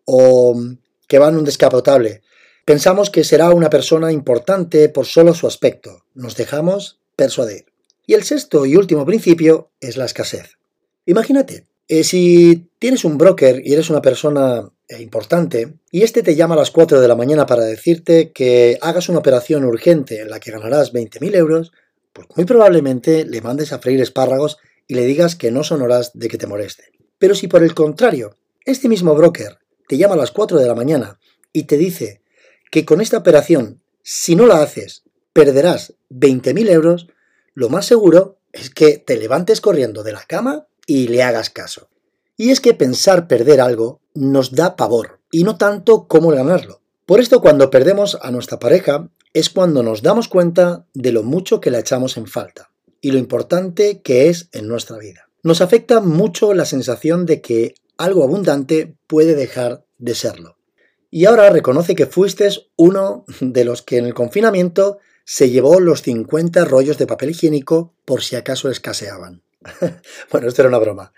o 0.04 0.56
que 1.08 1.18
va 1.18 1.28
en 1.28 1.36
un 1.36 1.44
descapotable 1.44 2.22
Pensamos 2.64 3.10
que 3.10 3.24
será 3.24 3.50
una 3.50 3.68
persona 3.68 4.10
importante 4.10 4.88
por 4.88 5.04
solo 5.04 5.34
su 5.34 5.46
aspecto. 5.46 6.04
Nos 6.14 6.34
dejamos 6.34 6.98
persuadir. 7.14 7.66
Y 8.06 8.14
el 8.14 8.24
sexto 8.24 8.64
y 8.64 8.76
último 8.76 9.04
principio 9.04 9.70
es 9.80 9.98
la 9.98 10.06
escasez. 10.06 10.56
Imagínate, 11.04 11.66
eh, 11.88 12.04
si 12.04 12.70
tienes 12.78 13.04
un 13.04 13.18
broker 13.18 13.60
y 13.62 13.74
eres 13.74 13.90
una 13.90 14.00
persona 14.00 14.70
importante 15.00 15.74
y 15.90 16.02
este 16.02 16.22
te 16.22 16.34
llama 16.34 16.54
a 16.54 16.58
las 16.58 16.70
4 16.70 17.00
de 17.00 17.08
la 17.08 17.16
mañana 17.16 17.46
para 17.46 17.64
decirte 17.64 18.32
que 18.32 18.78
hagas 18.80 19.08
una 19.08 19.18
operación 19.18 19.64
urgente 19.64 20.20
en 20.20 20.30
la 20.30 20.40
que 20.40 20.50
ganarás 20.50 20.92
20.000 20.92 21.34
euros, 21.34 21.72
pues 22.12 22.28
muy 22.36 22.44
probablemente 22.44 23.24
le 23.24 23.40
mandes 23.40 23.72
a 23.72 23.78
freír 23.78 24.00
espárragos 24.00 24.58
y 24.86 24.94
le 24.94 25.06
digas 25.06 25.36
que 25.36 25.50
no 25.50 25.64
son 25.64 25.82
horas 25.82 26.12
de 26.14 26.28
que 26.28 26.38
te 26.38 26.46
moleste. 26.46 26.92
Pero 27.18 27.34
si 27.34 27.48
por 27.48 27.62
el 27.62 27.74
contrario, 27.74 28.36
este 28.64 28.88
mismo 28.88 29.14
broker 29.14 29.58
te 29.88 29.96
llama 29.96 30.14
a 30.14 30.18
las 30.18 30.30
4 30.30 30.58
de 30.58 30.66
la 30.66 30.74
mañana 30.74 31.18
y 31.52 31.64
te 31.64 31.76
dice 31.76 32.22
que 32.70 32.84
con 32.84 33.00
esta 33.00 33.18
operación, 33.18 33.82
si 34.02 34.36
no 34.36 34.46
la 34.46 34.62
haces, 34.62 35.04
perderás 35.32 35.94
20.000 36.10 36.70
euros, 36.70 37.08
lo 37.54 37.68
más 37.68 37.86
seguro 37.86 38.38
es 38.52 38.70
que 38.70 38.98
te 38.98 39.16
levantes 39.16 39.60
corriendo 39.60 40.02
de 40.02 40.12
la 40.12 40.24
cama 40.24 40.66
y 40.86 41.08
le 41.08 41.22
hagas 41.22 41.50
caso. 41.50 41.88
Y 42.36 42.50
es 42.50 42.60
que 42.60 42.74
pensar 42.74 43.28
perder 43.28 43.60
algo 43.60 44.00
nos 44.14 44.52
da 44.52 44.76
pavor, 44.76 45.20
y 45.30 45.44
no 45.44 45.56
tanto 45.56 46.06
cómo 46.08 46.30
ganarlo. 46.30 46.80
Por 47.06 47.20
esto 47.20 47.40
cuando 47.40 47.70
perdemos 47.70 48.18
a 48.22 48.30
nuestra 48.30 48.58
pareja 48.58 49.10
es 49.34 49.50
cuando 49.50 49.82
nos 49.82 50.02
damos 50.02 50.28
cuenta 50.28 50.86
de 50.94 51.12
lo 51.12 51.22
mucho 51.22 51.60
que 51.60 51.70
la 51.70 51.80
echamos 51.80 52.16
en 52.16 52.26
falta 52.26 52.70
y 53.00 53.10
lo 53.10 53.18
importante 53.18 54.00
que 54.00 54.28
es 54.28 54.48
en 54.52 54.68
nuestra 54.68 54.96
vida. 54.96 55.28
Nos 55.42 55.60
afecta 55.60 56.00
mucho 56.00 56.54
la 56.54 56.64
sensación 56.64 57.26
de 57.26 57.42
que 57.42 57.74
algo 57.98 58.24
abundante 58.24 58.96
puede 59.06 59.34
dejar 59.34 59.84
de 59.98 60.14
serlo. 60.14 60.56
Y 61.10 61.26
ahora 61.26 61.50
reconoce 61.50 61.94
que 61.94 62.06
fuiste 62.06 62.48
uno 62.76 63.24
de 63.40 63.64
los 63.64 63.82
que 63.82 63.98
en 63.98 64.06
el 64.06 64.14
confinamiento 64.14 64.98
se 65.24 65.50
llevó 65.50 65.80
los 65.80 66.02
50 66.02 66.64
rollos 66.64 66.96
de 66.96 67.06
papel 67.06 67.30
higiénico 67.30 67.94
por 68.04 68.22
si 68.22 68.36
acaso 68.36 68.70
escaseaban. 68.70 69.42
bueno, 70.30 70.48
esto 70.48 70.62
era 70.62 70.68
una 70.68 70.78
broma. 70.78 71.12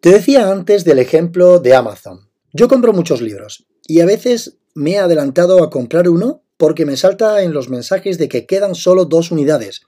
Te 0.00 0.08
decía 0.08 0.50
antes 0.50 0.84
del 0.86 0.98
ejemplo 0.98 1.58
de 1.58 1.74
Amazon. 1.74 2.30
Yo 2.54 2.68
compro 2.68 2.94
muchos 2.94 3.20
libros 3.20 3.66
y 3.86 4.00
a 4.00 4.06
veces 4.06 4.56
me 4.74 4.92
he 4.92 4.98
adelantado 4.98 5.62
a 5.62 5.68
comprar 5.68 6.08
uno 6.08 6.42
porque 6.56 6.86
me 6.86 6.96
salta 6.96 7.42
en 7.42 7.52
los 7.52 7.68
mensajes 7.68 8.16
de 8.16 8.26
que 8.26 8.46
quedan 8.46 8.74
solo 8.74 9.04
dos 9.04 9.30
unidades. 9.30 9.82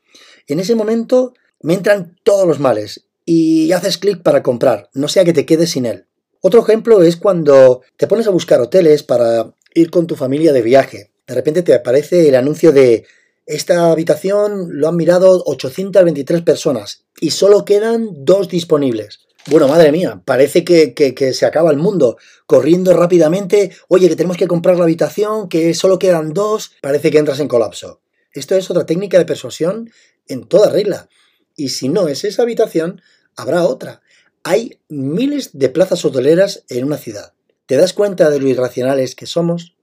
En 0.48 0.61
ese 0.61 0.75
momento 0.75 1.33
me 1.62 1.72
entran 1.72 2.18
todos 2.25 2.46
los 2.46 2.61
males 2.61 3.07
y 3.25 3.72
haces 3.72 3.96
clic 3.96 4.22
para 4.22 4.42
comprar, 4.42 4.90
no 4.92 5.09
sea 5.09 5.25
que 5.25 5.33
te 5.33 5.46
quedes 5.46 5.70
sin 5.70 5.87
él. 5.87 6.05
Otro 6.42 6.61
ejemplo 6.61 7.03
es 7.03 7.16
cuando 7.16 7.81
te 7.96 8.07
pones 8.07 8.27
a 8.27 8.33
buscar 8.33 8.61
hoteles 8.61 9.03
para 9.03 9.55
ir 9.72 9.90
con 9.90 10.07
tu 10.07 10.14
familia 10.14 10.53
de 10.53 10.61
viaje. 10.61 11.11
De 11.27 11.35
repente 11.35 11.62
te 11.62 11.72
aparece 11.72 12.29
el 12.29 12.35
anuncio 12.35 12.72
de 12.72 13.07
esta 13.46 13.90
habitación 13.90 14.79
lo 14.79 14.88
han 14.88 14.96
mirado 14.96 15.42
823 15.46 16.42
personas 16.42 17.07
y 17.20 17.31
solo 17.31 17.64
quedan 17.64 18.11
dos 18.25 18.48
disponibles. 18.48 19.27
Bueno, 19.46 19.66
madre 19.66 19.90
mía, 19.90 20.22
parece 20.24 20.64
que, 20.64 20.94
que, 20.94 21.33
se 21.33 21.46
acaba 21.46 21.70
el 21.72 21.76
mundo. 21.76 22.16
Corriendo 22.46 22.94
rápidamente, 22.94 23.72
oye, 23.88 24.09
que 24.09 24.16
tenemos 24.16 24.37
que 24.37 24.46
comprar 24.46 24.76
la 24.76 24.85
habitación, 24.85 25.48
que 25.48 25.74
solo 25.74 25.98
quedan 25.98 26.33
dos, 26.33 26.72
parece 26.81 27.11
que 27.11 27.18
entras 27.18 27.40
en 27.40 27.48
colapso. 27.48 28.00
Esto 28.33 28.55
es 28.55 28.70
otra 28.70 28.87
técnica 28.87 29.18
de 29.18 29.24
persuasión 29.24 29.90
en 30.28 30.46
toda 30.46 30.70
regla. 30.70 31.09
Y 31.57 31.70
si 31.70 31.88
no 31.88 32.07
es 32.07 32.24
esa 32.24 32.42
habitación, 32.42 33.02
habrá 33.37 33.64
otra. 33.64 34.00
Hay 34.44 34.78
miles 34.88 35.50
de 35.52 35.68
plazas 35.68 36.05
hoteleras 36.05 36.64
en 36.68 36.85
una 36.85 36.96
ciudad. 36.96 37.35
¿Te 37.66 37.76
das 37.76 37.92
cuenta 37.92 38.31
de 38.31 38.38
lo 38.38 38.48
irracionales 38.48 39.14
que 39.14 39.26
somos? 39.26 39.76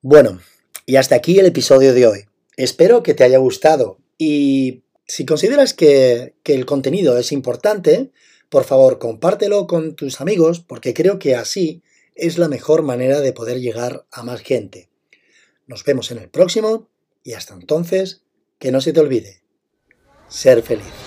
Bueno, 0.00 0.40
y 0.86 0.96
hasta 0.96 1.16
aquí 1.16 1.38
el 1.38 1.46
episodio 1.46 1.92
de 1.92 2.06
hoy. 2.06 2.26
Espero 2.56 3.02
que 3.02 3.14
te 3.14 3.24
haya 3.24 3.38
gustado 3.38 3.98
y 4.16 4.84
si 5.06 5.26
consideras 5.26 5.74
que, 5.74 6.34
que 6.42 6.54
el 6.54 6.66
contenido 6.66 7.18
es 7.18 7.32
importante, 7.32 8.10
por 8.54 8.62
favor 8.62 9.00
compártelo 9.00 9.66
con 9.66 9.96
tus 9.96 10.20
amigos 10.20 10.60
porque 10.60 10.94
creo 10.94 11.18
que 11.18 11.34
así 11.34 11.82
es 12.14 12.38
la 12.38 12.46
mejor 12.46 12.82
manera 12.82 13.20
de 13.20 13.32
poder 13.32 13.58
llegar 13.58 14.06
a 14.12 14.22
más 14.22 14.42
gente. 14.42 14.88
Nos 15.66 15.82
vemos 15.82 16.12
en 16.12 16.18
el 16.18 16.28
próximo 16.28 16.88
y 17.24 17.32
hasta 17.32 17.54
entonces, 17.54 18.22
que 18.60 18.70
no 18.70 18.80
se 18.80 18.92
te 18.92 19.00
olvide, 19.00 19.42
ser 20.28 20.62
feliz. 20.62 21.03